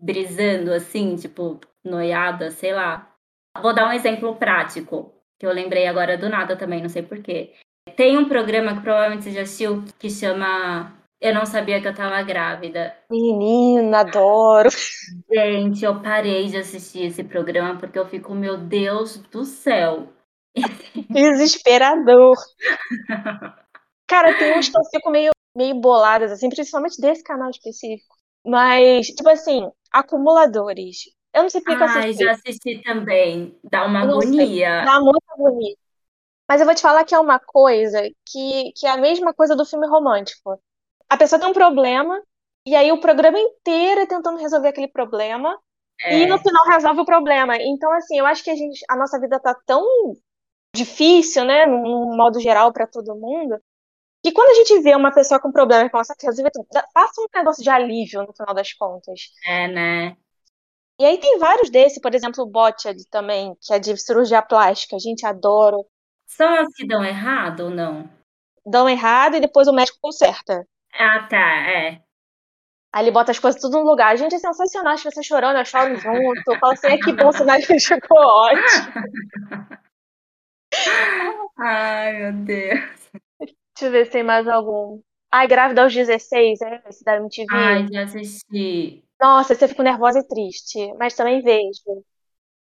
brisando, 0.00 0.72
assim, 0.72 1.14
tipo, 1.14 1.60
noiada, 1.84 2.50
sei 2.50 2.72
lá? 2.72 3.14
Vou 3.60 3.74
dar 3.74 3.86
um 3.86 3.92
exemplo 3.92 4.34
prático, 4.36 5.12
que 5.38 5.44
eu 5.44 5.52
lembrei 5.52 5.86
agora 5.86 6.16
do 6.16 6.30
nada 6.30 6.56
também, 6.56 6.80
não 6.80 6.88
sei 6.88 7.02
porquê. 7.02 7.52
Tem 7.96 8.16
um 8.16 8.26
programa 8.26 8.74
que 8.74 8.80
provavelmente 8.80 9.24
você 9.24 9.32
já 9.32 9.42
assistiu, 9.42 9.84
que 9.98 10.08
chama 10.08 10.92
Eu 11.20 11.34
Não 11.34 11.44
Sabia 11.44 11.80
Que 11.82 11.88
Eu 11.88 11.94
Tava 11.94 12.22
Grávida. 12.22 12.96
Menina, 13.10 14.00
adoro! 14.00 14.70
Gente, 15.30 15.84
eu 15.84 16.00
parei 16.00 16.46
de 16.46 16.56
assistir 16.56 17.04
esse 17.04 17.22
programa 17.22 17.78
porque 17.78 17.98
eu 17.98 18.06
fico, 18.06 18.34
meu 18.34 18.56
Deus 18.56 19.18
do 19.18 19.44
céu! 19.44 20.08
Desesperador! 21.10 22.36
Cara, 24.08 24.36
tem 24.36 24.58
uns 24.58 24.68
que 24.68 24.76
eu 24.76 24.84
fico 24.90 25.10
meio, 25.10 25.30
meio 25.54 25.74
boladas, 25.74 26.32
assim, 26.32 26.48
principalmente 26.48 27.00
desse 27.00 27.22
canal 27.22 27.50
específico. 27.50 28.16
Mas, 28.44 29.06
tipo 29.06 29.28
assim, 29.28 29.70
acumuladores. 29.90 31.04
Eu 31.32 31.42
não 31.42 31.50
sei 31.50 31.60
porque 31.60 31.82
ah, 31.82 31.86
eu 31.86 31.98
assisti. 32.00 32.24
já 32.24 32.32
assisti 32.32 32.82
também. 32.82 33.58
Dá 33.64 33.86
uma 33.86 34.02
agonia. 34.02 34.84
Dá 34.84 35.00
muita 35.00 35.32
agonia. 35.32 35.74
Mas 36.48 36.60
eu 36.60 36.66
vou 36.66 36.74
te 36.74 36.82
falar 36.82 37.04
que 37.04 37.14
é 37.14 37.18
uma 37.18 37.38
coisa 37.38 38.02
que, 38.26 38.72
que 38.76 38.86
é 38.86 38.90
a 38.90 38.96
mesma 38.96 39.32
coisa 39.32 39.56
do 39.56 39.64
filme 39.64 39.86
romântico. 39.86 40.60
A 41.08 41.16
pessoa 41.16 41.38
tem 41.38 41.48
um 41.48 41.54
problema, 41.54 42.20
e 42.66 42.74
aí 42.74 42.92
o 42.92 43.00
programa 43.00 43.38
inteiro 43.38 44.00
é 44.00 44.06
tentando 44.06 44.38
resolver 44.38 44.68
aquele 44.68 44.88
problema, 44.88 45.58
é. 46.02 46.18
e 46.18 46.26
no 46.26 46.38
final 46.38 46.66
resolve 46.66 47.00
o 47.00 47.06
problema. 47.06 47.56
Então, 47.56 47.90
assim, 47.92 48.18
eu 48.18 48.26
acho 48.26 48.42
que 48.42 48.50
a, 48.50 48.54
gente, 48.54 48.84
a 48.88 48.96
nossa 48.96 49.18
vida 49.18 49.38
tá 49.40 49.54
tão 49.66 49.86
difícil, 50.74 51.44
né, 51.44 51.66
no, 51.66 52.10
no 52.10 52.16
modo 52.16 52.40
geral 52.40 52.72
para 52.72 52.86
todo 52.86 53.14
mundo, 53.14 53.58
que 54.22 54.32
quando 54.32 54.50
a 54.50 54.54
gente 54.54 54.80
vê 54.80 54.94
uma 54.94 55.12
pessoa 55.12 55.40
com 55.40 55.50
problema 55.50 55.84
e 55.86 55.90
começa 55.90 56.12
a 56.12 56.26
resolver 56.26 56.50
tudo, 56.52 56.66
passa 56.94 57.20
um 57.20 57.26
negócio 57.34 57.62
de 57.62 57.68
alívio 57.70 58.22
no 58.22 58.32
final 58.32 58.54
das 58.54 58.72
contas. 58.72 59.32
É, 59.44 59.68
né? 59.68 60.16
E 61.00 61.04
aí 61.04 61.18
tem 61.18 61.38
vários 61.38 61.70
desses, 61.70 62.00
por 62.00 62.14
exemplo, 62.14 62.44
o 62.44 62.46
Botched 62.46 63.08
também, 63.10 63.56
que 63.60 63.74
é 63.74 63.78
de 63.78 63.96
cirurgia 63.96 64.40
plástica. 64.40 64.94
A 64.94 64.98
gente 65.00 65.26
adora. 65.26 65.76
São 66.26 66.54
as 66.54 66.68
que 66.74 66.86
dão 66.86 67.04
errado 67.04 67.64
ou 67.64 67.70
não? 67.70 68.08
Dão 68.64 68.88
errado 68.88 69.36
e 69.36 69.40
depois 69.40 69.66
o 69.66 69.72
médico 69.72 69.98
conserta. 70.00 70.64
Ah, 70.92 71.26
tá, 71.28 71.36
é. 71.36 72.02
Aí 72.92 73.04
ele 73.04 73.10
bota 73.10 73.32
as 73.32 73.38
coisas 73.38 73.60
tudo 73.60 73.78
no 73.78 73.84
lugar. 73.84 74.12
A 74.12 74.16
gente, 74.16 74.34
é 74.34 74.38
sensacional, 74.38 74.92
as 74.92 75.02
pessoas 75.02 75.26
chorando, 75.26 75.58
eu 75.58 75.64
choro 75.64 75.96
junto. 75.96 76.42
Eu 76.46 76.58
falo 76.60 76.74
assim, 76.74 76.88
é 76.88 76.98
que 76.98 77.12
bom, 77.12 77.28
o 77.28 77.32
cenário 77.32 77.64
ficou 77.64 78.18
ótimo. 78.18 78.92
Ai, 81.58 82.12
meu 82.12 82.32
Deus. 82.44 83.21
Deixa 83.82 83.86
eu 83.86 83.90
ver 83.90 84.06
se 84.06 84.12
tem 84.12 84.22
mais 84.22 84.46
algum. 84.46 85.00
Ai, 85.28 85.48
grávida 85.48 85.82
aos 85.82 85.92
16, 85.92 86.60
é? 86.60 86.82
Esse 86.88 87.02
da 87.02 87.16
MTV. 87.16 87.48
Ai, 87.50 87.88
já 87.90 88.04
assisti. 88.04 89.02
Nossa, 89.20 89.56
você 89.56 89.66
fica 89.66 89.82
nervosa 89.82 90.20
e 90.20 90.28
triste. 90.28 90.94
Mas 90.98 91.16
também 91.16 91.42
vejo. 91.42 92.04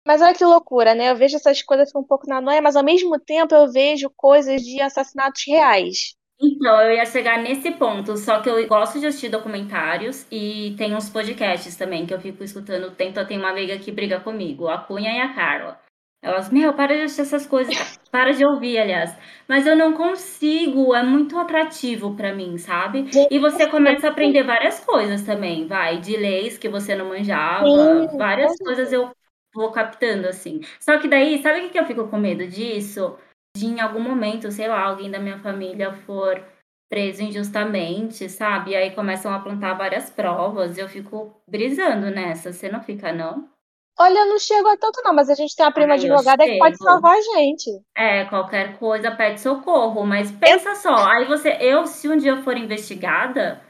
Mas 0.06 0.20
olha 0.20 0.34
que 0.34 0.44
loucura, 0.44 0.94
né? 0.94 1.10
Eu 1.10 1.16
vejo 1.16 1.36
essas 1.36 1.62
coisas 1.62 1.90
um 1.94 2.02
pouco 2.02 2.28
na 2.28 2.38
noia, 2.40 2.60
mas 2.60 2.76
ao 2.76 2.84
mesmo 2.84 3.18
tempo 3.18 3.54
eu 3.54 3.72
vejo 3.72 4.10
coisas 4.14 4.60
de 4.60 4.78
assassinatos 4.82 5.42
reais. 5.46 6.14
Então, 6.38 6.82
eu 6.82 6.94
ia 6.94 7.06
chegar 7.06 7.38
nesse 7.38 7.70
ponto, 7.70 8.14
só 8.18 8.42
que 8.42 8.50
eu 8.50 8.66
gosto 8.68 9.00
de 9.00 9.06
assistir 9.06 9.30
documentários 9.30 10.26
e 10.30 10.74
tem 10.76 10.94
uns 10.94 11.08
podcasts 11.08 11.76
também 11.76 12.04
que 12.04 12.12
eu 12.12 12.20
fico 12.20 12.44
escutando. 12.44 12.94
Tento, 12.94 13.26
tem 13.26 13.38
uma 13.38 13.50
amiga 13.50 13.78
que 13.78 13.90
briga 13.90 14.20
comigo, 14.20 14.68
a 14.68 14.76
Cunha 14.76 15.10
e 15.16 15.20
a 15.20 15.32
Carla. 15.34 15.80
Elas, 16.22 16.50
meu, 16.50 16.74
para 16.74 16.94
de 16.96 17.02
assistir 17.02 17.22
essas 17.22 17.46
coisas, 17.46 17.74
para 18.10 18.32
de 18.32 18.44
ouvir, 18.44 18.78
aliás. 18.78 19.16
Mas 19.48 19.66
eu 19.66 19.76
não 19.76 19.92
consigo, 19.94 20.94
é 20.94 21.02
muito 21.02 21.38
atrativo 21.38 22.16
para 22.16 22.34
mim, 22.34 22.58
sabe? 22.58 23.06
E 23.30 23.38
você 23.38 23.68
começa 23.68 24.08
a 24.08 24.10
aprender 24.10 24.42
várias 24.42 24.80
coisas 24.84 25.22
também, 25.22 25.66
vai, 25.66 25.98
de 26.00 26.16
leis 26.16 26.58
que 26.58 26.68
você 26.68 26.96
não 26.96 27.08
manjava, 27.08 28.08
Sim, 28.08 28.16
várias 28.16 28.56
coisas 28.58 28.92
eu 28.92 29.10
vou 29.54 29.70
captando, 29.70 30.26
assim. 30.28 30.60
Só 30.80 30.98
que 30.98 31.06
daí, 31.08 31.40
sabe 31.42 31.66
o 31.66 31.70
que 31.70 31.78
eu 31.78 31.86
fico 31.86 32.08
com 32.08 32.18
medo 32.18 32.46
disso? 32.46 33.16
De 33.56 33.66
em 33.66 33.80
algum 33.80 34.00
momento, 34.00 34.50
sei 34.50 34.68
lá, 34.68 34.82
alguém 34.82 35.10
da 35.10 35.18
minha 35.18 35.38
família 35.38 35.92
for 35.92 36.44
preso 36.88 37.22
injustamente, 37.22 38.28
sabe? 38.28 38.72
E 38.72 38.76
aí 38.76 38.94
começam 38.94 39.32
a 39.32 39.40
plantar 39.40 39.74
várias 39.74 40.10
provas, 40.10 40.76
eu 40.76 40.88
fico 40.88 41.40
brisando 41.48 42.10
nessa. 42.10 42.52
Você 42.52 42.68
não 42.68 42.82
fica, 42.82 43.12
não? 43.12 43.55
Olha, 43.98 44.26
não 44.26 44.38
chego 44.38 44.68
a 44.68 44.76
tanto 44.76 45.00
não, 45.02 45.14
mas 45.14 45.30
a 45.30 45.34
gente 45.34 45.56
tem 45.56 45.64
uma 45.64 45.72
prima 45.72 45.94
Ai, 45.94 45.98
advogada 45.98 46.44
que 46.44 46.58
pode 46.58 46.76
salvar 46.76 47.16
a 47.16 47.20
gente. 47.20 47.70
É, 47.96 48.24
qualquer 48.26 48.78
coisa 48.78 49.10
pede 49.10 49.40
socorro, 49.40 50.04
mas 50.04 50.30
pensa 50.30 50.70
eu... 50.70 50.76
só, 50.76 50.94
aí 51.08 51.24
você, 51.24 51.56
eu, 51.60 51.86
se 51.86 52.06
um 52.08 52.16
dia 52.16 52.32
eu 52.32 52.42
for 52.42 52.58
investigada, 52.58 53.60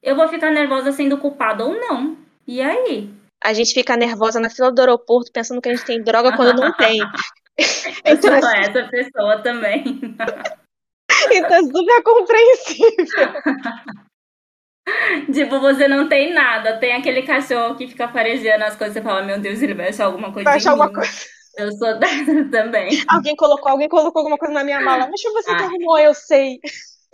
eu 0.00 0.14
vou 0.14 0.28
ficar 0.28 0.50
nervosa 0.50 0.92
sendo 0.92 1.18
culpada 1.18 1.64
ou 1.64 1.74
não. 1.74 2.16
E 2.46 2.60
aí? 2.60 3.10
A 3.42 3.52
gente 3.52 3.74
fica 3.74 3.96
nervosa 3.96 4.38
na 4.38 4.48
fila 4.48 4.70
do 4.70 4.80
aeroporto 4.80 5.32
pensando 5.32 5.60
que 5.60 5.68
a 5.68 5.74
gente 5.74 5.84
tem 5.84 6.02
droga 6.02 6.36
quando 6.36 6.60
não 6.60 6.72
tem. 6.72 7.00
eu 8.04 8.14
então, 8.14 8.40
sou 8.40 8.48
assim... 8.48 8.58
essa 8.58 8.88
pessoa 8.88 9.42
também. 9.42 9.82
então 11.32 11.56
é 11.56 11.62
super 11.62 12.02
compreensível. 12.02 12.94
Tipo, 15.32 15.60
você 15.60 15.88
não 15.88 16.08
tem 16.08 16.32
nada. 16.32 16.78
Tem 16.78 16.94
aquele 16.94 17.22
cachorro 17.22 17.74
que 17.74 17.88
fica 17.88 18.08
farejando 18.08 18.64
as 18.64 18.76
coisas. 18.76 18.94
Você 18.94 19.02
fala, 19.02 19.22
meu 19.22 19.40
Deus, 19.40 19.62
ele 19.62 19.74
vai 19.74 19.88
achar 19.88 20.06
alguma 20.06 20.32
coisa. 20.32 20.44
Vai 20.44 20.56
achar 20.56 20.70
alguma 20.72 20.92
coisa. 20.92 21.10
Eu 21.56 21.70
sou 21.72 21.98
dessa 21.98 22.44
também. 22.50 22.90
Alguém 23.08 23.36
colocou, 23.36 23.70
alguém 23.70 23.88
colocou 23.88 24.20
alguma 24.20 24.36
coisa 24.36 24.52
na 24.52 24.64
minha 24.64 24.80
mala. 24.80 25.06
Deixa 25.06 25.30
você 25.30 25.52
ah. 25.52 25.56
que 25.56 25.62
arrumou, 25.62 25.96
eu 25.96 26.12
sei. 26.12 26.58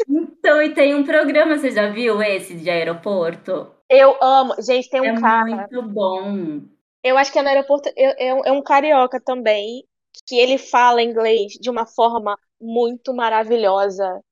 Então, 0.09 0.63
e 0.63 0.73
tem 0.73 0.95
um 0.95 1.05
programa, 1.05 1.59
você 1.59 1.71
já 1.71 1.91
viu 1.91 2.23
esse 2.23 2.55
de 2.55 2.71
aeroporto? 2.71 3.71
Eu 3.87 4.17
amo. 4.23 4.55
Gente, 4.59 4.89
tem 4.89 5.03
um 5.03 5.17
é 5.17 5.21
cara. 5.21 5.51
É 5.51 5.55
muito 5.57 5.83
bom. 5.83 6.63
Eu 7.05 7.19
acho 7.19 7.31
que 7.31 7.39
é 7.39 7.43
no 7.43 7.49
aeroporto. 7.49 7.91
É, 7.95 8.29
é 8.29 8.53
um 8.53 8.63
carioca 8.63 9.21
também. 9.21 9.85
Que 10.27 10.39
ele 10.39 10.57
fala 10.57 11.03
inglês 11.03 11.53
de 11.61 11.69
uma 11.69 11.85
forma 11.85 12.35
muito 12.59 13.13
maravilhosa. 13.13 14.23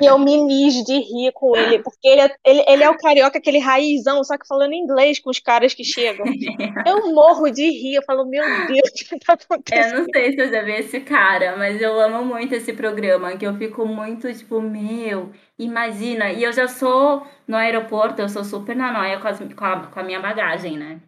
E 0.00 0.06
eu 0.06 0.18
me 0.18 0.36
nis 0.36 0.84
de 0.84 0.98
rir 0.98 1.32
com 1.32 1.56
ele, 1.56 1.80
porque 1.82 2.08
ele, 2.08 2.20
é, 2.20 2.36
ele, 2.44 2.64
ele 2.66 2.82
é 2.82 2.90
o 2.90 2.96
carioca, 2.96 3.38
aquele 3.38 3.58
raizão, 3.58 4.22
só 4.24 4.36
que 4.36 4.46
falando 4.46 4.72
inglês 4.72 5.18
com 5.18 5.30
os 5.30 5.38
caras 5.38 5.74
que 5.74 5.84
chegam. 5.84 6.24
Eu 6.86 7.14
morro 7.14 7.50
de 7.50 7.62
rir, 7.62 7.94
eu 7.94 8.02
falo, 8.02 8.26
meu 8.26 8.44
Deus, 8.66 8.90
o 8.90 8.92
que 8.92 9.18
tá 9.18 9.32
acontecendo? 9.34 9.94
Eu 9.94 9.98
não 10.00 10.06
sei 10.12 10.32
se 10.32 10.40
eu 10.40 10.50
já 10.50 10.62
vi 10.62 10.72
esse 10.72 11.00
cara, 11.00 11.56
mas 11.56 11.80
eu 11.80 11.98
amo 12.00 12.24
muito 12.24 12.54
esse 12.54 12.72
programa, 12.72 13.36
que 13.36 13.46
eu 13.46 13.54
fico 13.56 13.86
muito, 13.86 14.32
tipo, 14.32 14.60
meu, 14.60 15.32
imagina. 15.58 16.30
E 16.32 16.42
eu 16.42 16.52
já 16.52 16.68
sou 16.68 17.26
no 17.46 17.56
aeroporto, 17.56 18.20
eu 18.20 18.28
sou 18.28 18.44
super 18.44 18.76
na 18.76 18.92
noia 18.92 19.18
com, 19.18 19.28
as, 19.28 19.38
com, 19.38 19.64
a, 19.64 19.86
com 19.86 20.00
a 20.00 20.02
minha 20.02 20.20
bagagem, 20.20 20.76
né? 20.76 21.00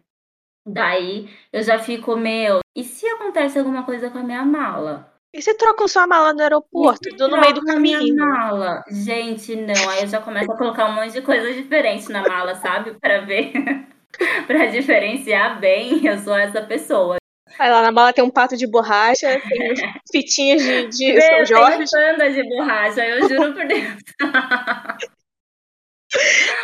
Daí 0.65 1.29
eu 1.53 1.63
já 1.63 1.79
fico, 1.79 2.15
meu, 2.15 2.59
e 2.75 2.83
se 2.83 3.07
acontece 3.07 3.57
alguma 3.59 3.83
coisa 3.83 4.09
com 4.09 4.17
a 4.17 4.23
minha 4.23 4.43
mala? 4.43 5.16
E 5.33 5.41
você 5.41 5.53
troca 5.55 5.87
sua 5.87 6.07
mala 6.07 6.33
no 6.33 6.41
aeroporto, 6.41 7.09
no 7.17 7.39
meio 7.39 7.53
do 7.53 7.65
caminho? 7.65 7.99
Minha 7.99 8.25
mala. 8.25 8.83
Gente, 8.89 9.55
não. 9.55 9.89
Aí 9.89 10.01
eu 10.01 10.07
já 10.07 10.21
começo 10.21 10.51
a 10.51 10.57
colocar 10.57 10.85
um 10.85 10.93
monte 10.93 11.11
de 11.13 11.21
coisas 11.21 11.55
diferentes 11.55 12.07
na 12.07 12.21
mala, 12.27 12.55
sabe? 12.55 12.97
Para 12.99 13.21
ver, 13.21 13.51
para 14.47 14.67
diferenciar 14.67 15.59
bem, 15.59 16.05
eu 16.05 16.17
sou 16.19 16.35
essa 16.35 16.61
pessoa. 16.61 17.17
Aí 17.59 17.69
lá 17.69 17.81
na 17.81 17.91
mala 17.91 18.13
tem 18.13 18.23
um 18.23 18.29
pato 18.29 18.55
de 18.55 18.65
borracha, 18.67 19.41
tem 19.41 19.73
fitinhas 20.11 20.63
de, 20.63 20.87
de 20.87 21.13
Meu, 21.13 21.21
São 21.21 21.45
Jorge. 21.45 21.85
Tem 21.91 22.01
panda 22.01 22.31
de 22.31 22.43
borracha, 22.43 23.05
eu 23.05 23.27
juro 23.27 23.53
por 23.53 23.67
Deus. 23.67 23.97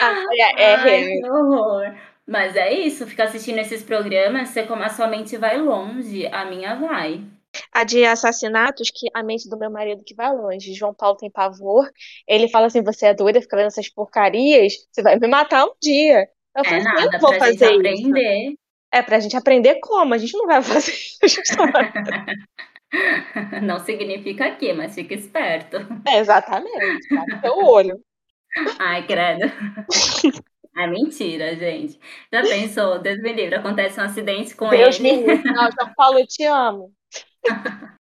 ah, 0.02 0.26
é, 0.32 0.64
é, 0.64 0.76
Ai, 0.76 1.06
que 1.20 1.30
horror. 1.30 1.94
Mas 2.26 2.56
é 2.56 2.72
isso, 2.72 3.06
ficar 3.06 3.26
assistindo 3.26 3.58
esses 3.60 3.84
programas, 3.84 4.50
você, 4.50 4.62
a 4.62 4.90
sua 4.90 5.08
mente 5.08 5.36
vai 5.36 5.58
longe, 5.58 6.26
a 6.28 6.46
minha 6.46 6.76
vai. 6.76 7.22
A 7.74 7.84
de 7.84 8.06
assassinatos, 8.06 8.92
que 8.92 9.08
a 9.14 9.24
mente 9.24 9.50
do 9.50 9.58
meu 9.58 9.72
marido 9.72 10.04
que 10.06 10.14
vai 10.14 10.32
longe. 10.32 10.74
João 10.74 10.94
Paulo 10.94 11.18
tem 11.18 11.32
pavor. 11.32 11.90
Ele 12.28 12.48
fala 12.48 12.68
assim: 12.68 12.84
você 12.84 13.08
é 13.08 13.14
doida, 13.14 13.42
fica 13.42 13.58
vendo 13.58 13.68
essas 13.68 13.90
porcarias, 13.90 14.74
você 14.92 15.02
vai 15.02 15.18
me 15.18 15.28
matar 15.28 15.66
um 15.66 15.74
dia. 15.82 16.28
Eu 16.56 16.62
é 16.62 16.64
falei, 16.64 16.84
nada, 16.84 17.02
eu 17.02 17.12
não 17.12 17.20
vou 17.20 17.34
fazer 17.34 17.66
gente 17.66 17.80
aprender. 17.80 18.50
Isso. 18.50 18.58
É 18.92 19.02
pra 19.02 19.20
gente 19.20 19.36
aprender 19.36 19.80
como, 19.82 20.14
a 20.14 20.18
gente 20.20 20.38
não 20.38 20.46
vai 20.46 20.62
fazer 20.62 20.92
isso. 20.92 21.42
não 23.64 23.80
significa 23.80 24.52
que, 24.52 24.72
mas 24.72 24.94
fica 24.94 25.16
esperto. 25.16 25.78
É, 26.08 26.20
exatamente, 26.20 27.08
tá 27.42 27.52
o 27.52 27.66
olho. 27.66 28.00
Ai, 28.80 29.06
credo. 29.08 29.52
É 30.76 30.88
mentira, 30.88 31.56
gente. 31.56 32.00
Já 32.32 32.42
pensou, 32.42 33.00
Deus 33.00 33.20
me 33.22 33.34
livre, 33.34 33.56
acontece 33.56 34.00
um 34.00 34.04
acidente 34.04 34.56
com 34.56 34.70
Deus 34.70 35.00
ele. 35.00 35.10
Deus 35.14 35.26
me 35.28 35.34
livre. 35.34 35.52
Não, 35.52 35.70
João 35.72 35.94
Paulo, 35.96 36.20
eu 36.20 36.28
te 36.28 36.44
amo. 36.46 36.92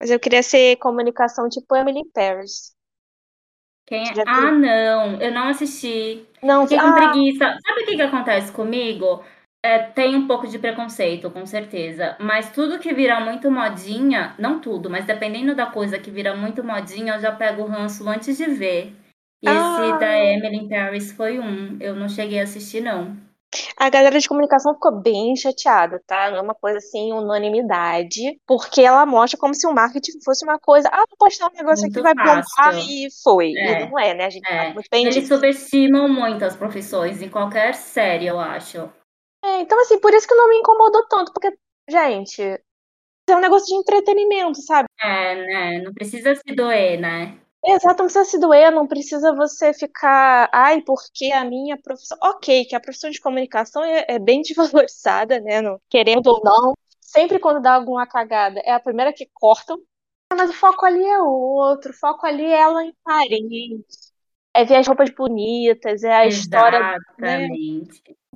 Mas 0.00 0.10
eu 0.10 0.18
queria 0.18 0.42
ser 0.42 0.76
comunicação 0.76 1.48
tipo 1.48 1.76
Emily 1.76 2.02
Paris. 2.12 2.74
Quem 3.86 4.02
é? 4.02 4.12
Ah, 4.26 4.50
não, 4.50 5.20
eu 5.20 5.32
não 5.32 5.48
assisti. 5.48 6.26
Não, 6.42 6.62
Fiquei 6.62 6.78
com 6.78 6.88
ah. 6.88 6.94
preguiça. 6.94 7.56
Sabe 7.64 7.82
o 7.82 7.86
que, 7.86 7.96
que 7.96 8.02
acontece 8.02 8.50
comigo? 8.50 9.22
É, 9.64 9.78
tem 9.78 10.16
um 10.16 10.26
pouco 10.26 10.48
de 10.48 10.58
preconceito, 10.58 11.30
com 11.30 11.46
certeza. 11.46 12.16
Mas 12.18 12.50
tudo 12.50 12.80
que 12.80 12.92
vira 12.92 13.20
muito 13.20 13.48
modinha, 13.48 14.34
não 14.38 14.58
tudo, 14.58 14.90
mas 14.90 15.04
dependendo 15.04 15.54
da 15.54 15.66
coisa 15.66 16.00
que 16.00 16.10
vira 16.10 16.34
muito 16.34 16.64
modinha, 16.64 17.14
eu 17.14 17.20
já 17.20 17.30
pego 17.30 17.62
o 17.62 17.66
ranço 17.66 18.08
antes 18.08 18.36
de 18.36 18.46
ver. 18.46 18.92
E 19.42 19.48
ah. 19.48 19.78
esse 19.80 19.98
da 19.98 20.18
Emily 20.18 20.56
in 20.56 20.68
Paris 20.68 21.12
foi 21.12 21.38
um. 21.38 21.76
Eu 21.80 21.96
não 21.96 22.08
cheguei 22.08 22.40
a 22.40 22.44
assistir, 22.44 22.80
não. 22.80 23.16
A 23.76 23.90
galera 23.90 24.18
de 24.18 24.28
comunicação 24.28 24.72
ficou 24.72 24.92
bem 24.92 25.36
chateada, 25.36 26.00
tá? 26.06 26.30
Não 26.30 26.38
é 26.38 26.40
uma 26.40 26.54
coisa 26.54 26.78
assim, 26.78 27.12
unanimidade, 27.12 28.40
porque 28.46 28.80
ela 28.80 29.04
mostra 29.04 29.38
como 29.38 29.54
se 29.54 29.66
o 29.66 29.74
marketing 29.74 30.20
fosse 30.24 30.44
uma 30.44 30.58
coisa, 30.58 30.88
ah, 30.90 31.04
vou 31.08 31.18
postar 31.18 31.50
um 31.50 31.56
negócio 31.56 31.82
muito 31.82 31.98
aqui, 31.98 32.02
vai 32.02 32.14
bombar 32.14 32.88
e 32.88 33.08
foi. 33.22 33.52
É. 33.54 33.82
E 33.82 33.86
não 33.86 33.98
é, 33.98 34.14
né? 34.14 34.24
A 34.24 34.30
gente 34.30 34.50
é. 34.50 34.68
tá 34.68 34.74
muito 34.74 34.88
bem 34.90 35.06
Eles 35.06 35.28
subestimam 35.28 36.08
muito 36.08 36.44
as 36.44 36.56
profissões 36.56 37.20
em 37.20 37.28
qualquer 37.28 37.74
série, 37.74 38.26
eu 38.26 38.40
acho. 38.40 38.90
É, 39.44 39.60
então 39.60 39.78
assim, 39.80 39.98
por 40.00 40.14
isso 40.14 40.26
que 40.26 40.34
não 40.34 40.48
me 40.48 40.56
incomodou 40.56 41.06
tanto, 41.08 41.32
porque, 41.34 41.52
gente, 41.90 42.40
é 42.42 43.36
um 43.36 43.40
negócio 43.40 43.66
de 43.66 43.74
entretenimento, 43.74 44.62
sabe? 44.62 44.86
É, 45.00 45.34
né? 45.34 45.82
Não 45.82 45.92
precisa 45.92 46.34
se 46.34 46.54
doer, 46.54 46.98
né? 46.98 47.38
Exato, 47.64 48.02
não 48.02 48.06
precisa 48.06 48.24
se 48.24 48.38
doer, 48.38 48.72
não 48.72 48.86
precisa 48.88 49.32
você 49.34 49.72
ficar, 49.72 50.48
ai, 50.52 50.82
porque 50.82 51.30
a 51.32 51.44
minha 51.44 51.78
profissão. 51.80 52.18
Ok, 52.22 52.64
que 52.64 52.74
a 52.74 52.80
profissão 52.80 53.08
de 53.08 53.20
comunicação 53.20 53.84
é, 53.84 54.04
é 54.08 54.18
bem 54.18 54.42
desvalorizada, 54.46 55.40
né? 55.40 55.60
Não, 55.60 55.78
querendo 55.88 56.26
ou 56.26 56.40
não. 56.42 56.72
Sempre 57.00 57.38
quando 57.38 57.60
dá 57.62 57.74
alguma 57.74 58.06
cagada, 58.06 58.60
é 58.64 58.72
a 58.72 58.80
primeira 58.80 59.12
que 59.12 59.28
cortam. 59.32 59.78
Mas 60.32 60.50
o 60.50 60.54
foco 60.54 60.86
ali 60.86 61.04
é 61.04 61.20
outro, 61.20 61.90
o 61.90 61.94
foco 61.94 62.26
ali 62.26 62.44
é 62.44 62.60
ela 62.60 62.82
em 62.84 62.94
Paris. 63.04 64.12
É 64.54 64.64
ver 64.64 64.76
as 64.76 64.86
roupas 64.86 65.10
bonitas, 65.10 66.02
é 66.02 66.12
a 66.12 66.26
Exatamente. 66.26 66.40
história. 66.40 66.98
Né, 67.18 67.48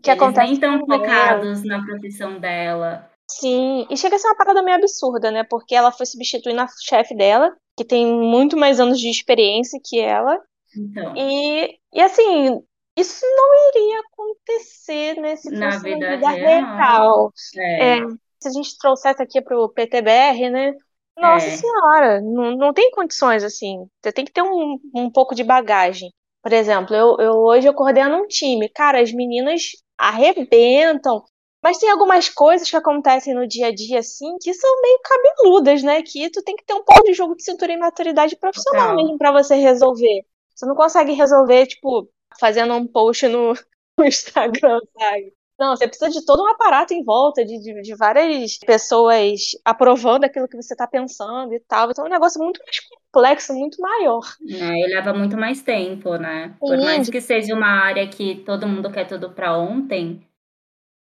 que 0.02 0.10
Eles 0.10 0.22
acontece 0.22 0.46
nem 0.46 0.52
estão 0.52 0.86
focados 0.86 1.64
na 1.64 1.84
profissão 1.84 2.38
dela. 2.38 3.10
Sim, 3.28 3.86
e 3.90 3.96
chega 3.96 4.16
a 4.16 4.18
ser 4.18 4.28
uma 4.28 4.36
parada 4.36 4.62
meio 4.62 4.76
absurda, 4.76 5.30
né? 5.30 5.42
Porque 5.42 5.74
ela 5.74 5.90
foi 5.90 6.06
substituindo 6.06 6.60
a 6.60 6.68
chefe 6.80 7.14
dela, 7.16 7.56
que 7.76 7.84
tem 7.84 8.06
muito 8.06 8.56
mais 8.56 8.80
anos 8.80 8.98
de 8.98 9.10
experiência 9.10 9.80
que 9.84 10.00
ela. 10.00 10.40
Então. 10.76 11.14
E, 11.16 11.78
e 11.92 12.00
assim, 12.00 12.60
isso 12.96 13.24
não 13.24 13.70
iria 13.70 14.00
acontecer 14.00 15.20
nesse 15.20 15.50
na 15.50 15.78
vida, 15.78 16.16
vida 16.16 16.30
real. 16.30 16.76
real. 16.76 17.32
É. 17.56 17.98
É, 17.98 18.06
se 18.40 18.48
a 18.48 18.50
gente 18.50 18.78
trouxesse 18.78 19.22
aqui 19.22 19.40
para 19.42 19.58
o 19.58 19.68
PTBR, 19.68 20.50
né? 20.50 20.74
Nossa 21.18 21.46
é. 21.46 21.56
senhora, 21.56 22.20
não, 22.20 22.56
não 22.56 22.72
tem 22.72 22.90
condições 22.90 23.42
assim. 23.42 23.86
Você 24.02 24.12
tem 24.12 24.24
que 24.24 24.32
ter 24.32 24.42
um, 24.42 24.78
um 24.94 25.10
pouco 25.10 25.34
de 25.34 25.44
bagagem. 25.44 26.10
Por 26.42 26.52
exemplo, 26.52 26.94
eu, 26.94 27.16
eu 27.18 27.32
hoje 27.32 27.66
eu 27.66 27.74
coordeno 27.74 28.16
um 28.16 28.26
time. 28.26 28.68
Cara, 28.68 29.00
as 29.00 29.12
meninas 29.12 29.62
arrebentam, 29.98 31.22
mas 31.66 31.78
tem 31.78 31.90
algumas 31.90 32.28
coisas 32.28 32.70
que 32.70 32.76
acontecem 32.76 33.34
no 33.34 33.44
dia 33.44 33.66
a 33.66 33.74
dia, 33.74 33.98
assim, 33.98 34.36
que 34.40 34.54
são 34.54 34.82
meio 34.82 35.00
cabeludas, 35.02 35.82
né? 35.82 36.00
Que 36.00 36.30
tu 36.30 36.40
tem 36.40 36.54
que 36.54 36.64
ter 36.64 36.74
um 36.74 36.84
pouco 36.84 37.02
de 37.02 37.12
jogo 37.12 37.34
de 37.34 37.42
cintura 37.42 37.72
e 37.72 37.76
maturidade 37.76 38.36
profissional 38.36 38.90
Total. 38.90 38.96
mesmo 38.96 39.18
para 39.18 39.32
você 39.32 39.56
resolver. 39.56 40.24
Você 40.54 40.64
não 40.64 40.76
consegue 40.76 41.10
resolver, 41.10 41.66
tipo, 41.66 42.08
fazendo 42.38 42.72
um 42.72 42.86
post 42.86 43.26
no, 43.26 43.52
no 43.98 44.04
Instagram, 44.04 44.78
sabe? 44.96 45.32
Não, 45.58 45.74
você 45.74 45.88
precisa 45.88 46.08
de 46.08 46.24
todo 46.24 46.40
um 46.40 46.48
aparato 46.48 46.94
em 46.94 47.02
volta, 47.02 47.44
de, 47.44 47.60
de, 47.60 47.82
de 47.82 47.96
várias 47.96 48.58
pessoas 48.58 49.40
aprovando 49.64 50.22
aquilo 50.22 50.46
que 50.46 50.56
você 50.56 50.72
está 50.72 50.86
pensando 50.86 51.52
e 51.52 51.58
tal. 51.58 51.90
Então 51.90 52.04
é 52.04 52.08
um 52.08 52.12
negócio 52.12 52.40
muito 52.40 52.60
mais 52.64 52.78
complexo, 52.78 53.52
muito 53.52 53.82
maior. 53.82 54.22
É, 54.48 54.84
e 54.84 54.94
leva 54.94 55.12
muito 55.12 55.36
mais 55.36 55.62
tempo, 55.62 56.14
né? 56.14 56.54
Por 56.60 56.78
mais 56.78 57.10
que 57.10 57.20
seja 57.20 57.56
uma 57.56 57.82
área 57.86 58.06
que 58.06 58.36
todo 58.46 58.68
mundo 58.68 58.92
quer 58.92 59.08
tudo 59.08 59.32
para 59.32 59.58
ontem, 59.58 60.24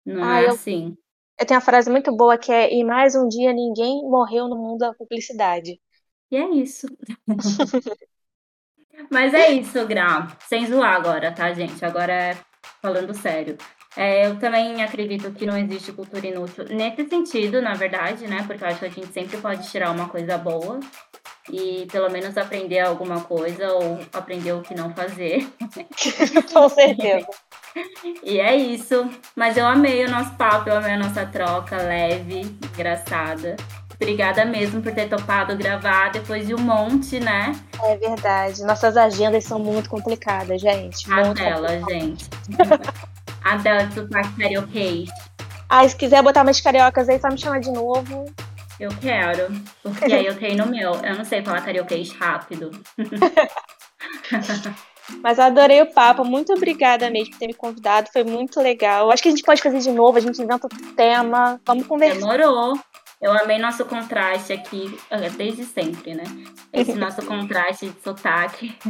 não 0.06 0.24
ah, 0.24 0.42
é 0.42 0.46
eu, 0.46 0.52
assim. 0.52 0.98
Eu 1.40 1.46
tenho 1.46 1.60
uma 1.60 1.66
frase 1.66 1.90
muito 1.90 2.16
boa 2.16 2.38
que 2.38 2.52
é: 2.52 2.74
E 2.74 2.84
mais 2.84 3.16
um 3.16 3.28
dia 3.28 3.54
ninguém 3.54 4.02
morreu 4.04 4.48
no 4.48 4.56
mundo 4.56 4.80
da 4.80 4.94
publicidade. 4.94 5.80
E 6.32 6.36
é 6.36 6.50
isso. 6.50 6.88
Mas 9.12 9.34
é 9.34 9.52
isso, 9.52 9.86
Gra. 9.88 10.28
Sem 10.48 10.66
zoar 10.68 10.96
agora, 10.96 11.32
tá, 11.32 11.52
gente? 11.54 11.84
Agora 11.84 12.14
é 12.14 12.38
falando 12.82 13.14
sério. 13.14 13.58
É, 13.96 14.28
eu 14.28 14.40
também 14.40 14.82
acredito 14.82 15.32
que 15.34 15.46
não 15.46 15.58
existe 15.58 15.92
cultura 15.92 16.26
inútil 16.26 16.66
nesse 16.66 17.08
sentido, 17.08 17.62
na 17.62 17.74
verdade, 17.74 18.28
né? 18.28 18.44
Porque 18.46 18.64
eu 18.64 18.68
acho 18.68 18.80
que 18.80 18.86
a 18.86 18.90
gente 18.90 19.14
sempre 19.14 19.38
pode 19.38 19.70
tirar 19.70 19.92
uma 19.92 20.10
coisa 20.10 20.38
boa 20.38 20.80
e 21.52 21.88
pelo 21.92 22.10
menos 22.10 22.38
aprender 22.38 22.80
alguma 22.80 23.22
coisa 23.22 23.72
ou 23.74 24.00
aprender 24.14 24.54
o 24.54 24.62
que 24.62 24.76
não 24.76 24.94
fazer. 24.94 25.48
Com 26.54 26.70
certeza. 26.70 27.28
E 28.22 28.40
é 28.40 28.56
isso. 28.56 29.10
Mas 29.36 29.58
eu 29.58 29.66
amei 29.66 30.06
o 30.06 30.12
nosso 30.12 30.36
papo, 30.36 30.70
eu 30.70 30.78
amei 30.78 30.94
a 30.94 30.98
nossa 30.98 31.26
troca 31.26 31.76
leve, 31.78 32.42
engraçada. 32.42 33.56
Obrigada 33.96 34.46
mesmo 34.46 34.82
por 34.82 34.94
ter 34.94 35.10
topado 35.10 35.56
gravar 35.56 36.12
depois 36.12 36.46
de 36.46 36.54
um 36.54 36.60
monte, 36.60 37.20
né? 37.20 37.52
É 37.84 37.98
verdade. 37.98 38.64
Nossas 38.64 38.96
agendas 38.96 39.46
são 39.46 39.58
muito 39.58 39.90
complicadas, 39.90 40.62
gente. 40.62 41.12
A 41.12 41.26
muito 41.26 41.42
tela, 41.42 41.70
gente. 41.90 42.30
a 43.44 43.58
tela 43.58 43.86
do 43.86 43.94
sotaque 43.94 44.36
carioquês. 44.38 45.10
Ah, 45.70 45.88
se 45.88 45.96
quiser 45.96 46.22
botar 46.22 46.44
mais 46.44 46.60
cariocas 46.62 47.10
aí, 47.10 47.20
só 47.20 47.30
me 47.30 47.38
chamar 47.38 47.60
de 47.60 47.72
novo. 47.72 48.26
Eu 48.80 48.90
quero. 49.02 49.48
Porque 49.82 50.14
aí 50.14 50.26
eu 50.26 50.38
tenho 50.38 50.58
no 50.58 50.72
meu. 50.72 50.94
Eu 50.96 51.16
não 51.16 51.26
sei 51.26 51.44
falar 51.44 51.62
carioquês 51.62 52.12
rápido. 52.12 52.72
Mas 55.22 55.38
eu 55.38 55.46
adorei 55.46 55.82
o 55.82 55.94
papo. 55.94 56.24
Muito 56.24 56.54
obrigada 56.54 57.10
mesmo 57.10 57.32
por 57.32 57.40
ter 57.40 57.48
me 57.48 57.54
convidado. 57.54 58.10
Foi 58.12 58.24
muito 58.24 58.62
legal. 58.62 59.12
Acho 59.12 59.22
que 59.22 59.30
a 59.30 59.32
gente 59.32 59.44
pode 59.44 59.62
fazer 59.62 59.80
de 59.80 59.92
novo. 59.92 60.18
A 60.18 60.22
gente 60.22 60.42
inventa 60.42 60.66
outro 60.66 60.94
tema. 60.94 61.60
Vamos 61.66 61.86
conversar. 61.86 62.20
Demorou. 62.20 62.80
Eu 63.22 63.32
amei 63.32 63.58
nosso 63.58 63.86
contraste 63.86 64.52
aqui, 64.52 65.00
desde 65.38 65.64
sempre, 65.64 66.14
né? 66.14 66.24
Esse 66.74 66.94
nosso 66.96 67.26
contraste 67.26 67.90
de 67.90 68.02
sotaque. 68.02 68.76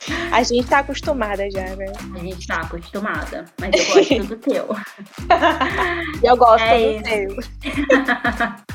A 0.32 0.42
gente 0.42 0.66
tá 0.68 0.78
acostumada 0.80 1.48
já, 1.50 1.76
né? 1.76 1.92
A 2.14 2.18
gente 2.18 2.46
tá 2.46 2.56
acostumada, 2.56 3.44
mas 3.60 3.70
eu 3.74 3.94
gosto 3.94 4.24
do 4.24 4.36
teu. 4.36 4.68
eu 6.22 6.36
gosto 6.36 6.64
é 6.64 6.96
do 6.96 7.02
teu. 7.02 7.36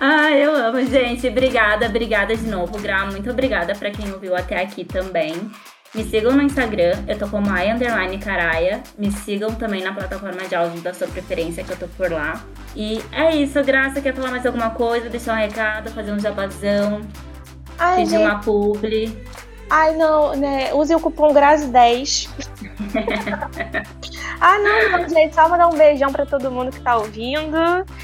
Ai, 0.00 0.44
eu 0.44 0.54
amo, 0.54 0.84
gente. 0.86 1.26
Obrigada, 1.26 1.86
obrigada 1.86 2.36
de 2.36 2.46
novo, 2.46 2.78
Gra. 2.78 3.06
Muito 3.06 3.30
obrigada 3.30 3.74
para 3.74 3.90
quem 3.90 4.12
ouviu 4.12 4.36
até 4.36 4.60
aqui 4.62 4.84
também. 4.84 5.34
Me 5.94 6.04
sigam 6.04 6.32
no 6.32 6.42
Instagram, 6.42 6.92
eu 7.08 7.18
tô 7.18 7.26
como 7.28 7.50
a 7.50 7.62
underline 7.62 8.18
caraia. 8.18 8.82
Me 8.96 9.10
sigam 9.10 9.54
também 9.54 9.82
na 9.82 9.92
plataforma 9.92 10.46
de 10.46 10.54
áudio 10.54 10.80
da 10.82 10.92
sua 10.92 11.08
preferência, 11.08 11.64
que 11.64 11.72
eu 11.72 11.76
tô 11.76 11.88
por 11.88 12.12
lá. 12.12 12.44
E 12.76 13.02
é 13.10 13.34
isso, 13.34 13.62
Graça. 13.64 14.00
Quer 14.00 14.14
falar 14.14 14.30
mais 14.30 14.44
alguma 14.44 14.70
coisa? 14.70 15.08
Deixar 15.08 15.32
um 15.32 15.36
recado, 15.36 15.90
fazer 15.90 16.12
um 16.12 16.20
jabazão, 16.20 17.00
Ai, 17.78 17.96
pedir 17.96 18.10
gente... 18.10 18.22
uma 18.22 18.38
publi. 18.40 19.16
Ai, 19.70 19.94
não, 19.94 20.34
né? 20.34 20.72
Use 20.72 20.94
o 20.94 21.00
cupom 21.00 21.32
GRAZE10. 21.34 22.28
ah, 24.40 24.58
não, 24.58 24.98
não, 24.98 25.08
gente. 25.08 25.34
Só 25.34 25.48
mandar 25.48 25.68
um 25.68 25.76
beijão 25.76 26.10
pra 26.10 26.24
todo 26.24 26.50
mundo 26.50 26.70
que 26.70 26.80
tá 26.80 26.96
ouvindo. 26.96 27.56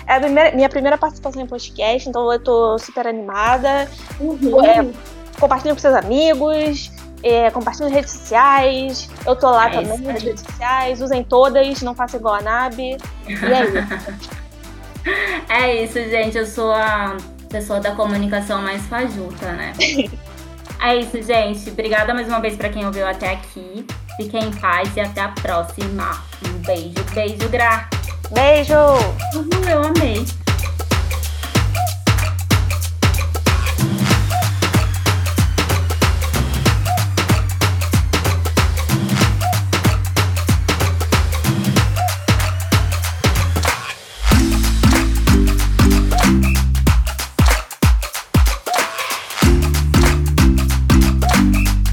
É 0.07 0.17
a 0.17 0.21
primeira, 0.21 0.55
minha 0.55 0.69
primeira 0.69 0.99
participação 0.99 1.43
em 1.43 1.47
podcast, 1.47 2.09
então 2.09 2.31
eu 2.33 2.39
tô 2.39 2.79
super 2.79 3.07
animada. 3.07 3.89
Uhum. 4.21 4.65
É, 4.65 4.87
compartilhe 5.41 5.73
com 5.73 5.81
seus 5.81 5.95
amigos. 5.95 6.91
É, 7.23 7.51
compartilhe 7.51 7.85
nas 7.85 7.95
redes 7.95 8.13
sociais. 8.13 9.09
Eu 9.27 9.35
tô 9.35 9.51
lá 9.51 9.69
é 9.69 9.81
também 9.81 9.99
nas 9.99 10.23
redes 10.23 10.43
sociais. 10.43 11.01
Usem 11.01 11.25
todas, 11.25 11.81
não 11.81 11.95
faça 11.95 12.19
igual 12.19 12.35
a 12.35 12.43
Nabi. 12.43 12.99
E 13.27 13.33
é 13.33 13.65
isso. 13.65 14.31
é 15.49 15.85
isso, 15.85 15.95
gente. 16.11 16.37
Eu 16.37 16.47
sou 16.47 16.71
a 16.71 17.17
pessoa 17.49 17.81
da 17.81 17.93
comunicação 17.93 18.61
mais 18.61 18.83
fajuta, 18.87 19.53
né? 19.53 19.73
É 20.85 20.97
isso, 20.97 21.23
gente. 21.23 21.71
Obrigada 21.71 22.13
mais 22.13 22.29
uma 22.29 22.41
vez 22.41 22.57
para 22.57 22.69
quem 22.69 22.85
ouviu 22.85 23.07
até 23.07 23.33
aqui. 23.33 23.87
Fiquem 24.19 24.45
em 24.45 24.51
paz 24.51 24.95
e 24.95 25.01
até 25.01 25.23
a 25.23 25.29
próxima. 25.29 26.23
Um 26.47 26.59
beijo, 26.59 27.03
beijo, 27.15 27.49
Gra. 27.49 27.89
Beijo! 28.31 28.75
Uhum, 29.35 29.69
eu 29.71 29.83
amei. 29.83 30.44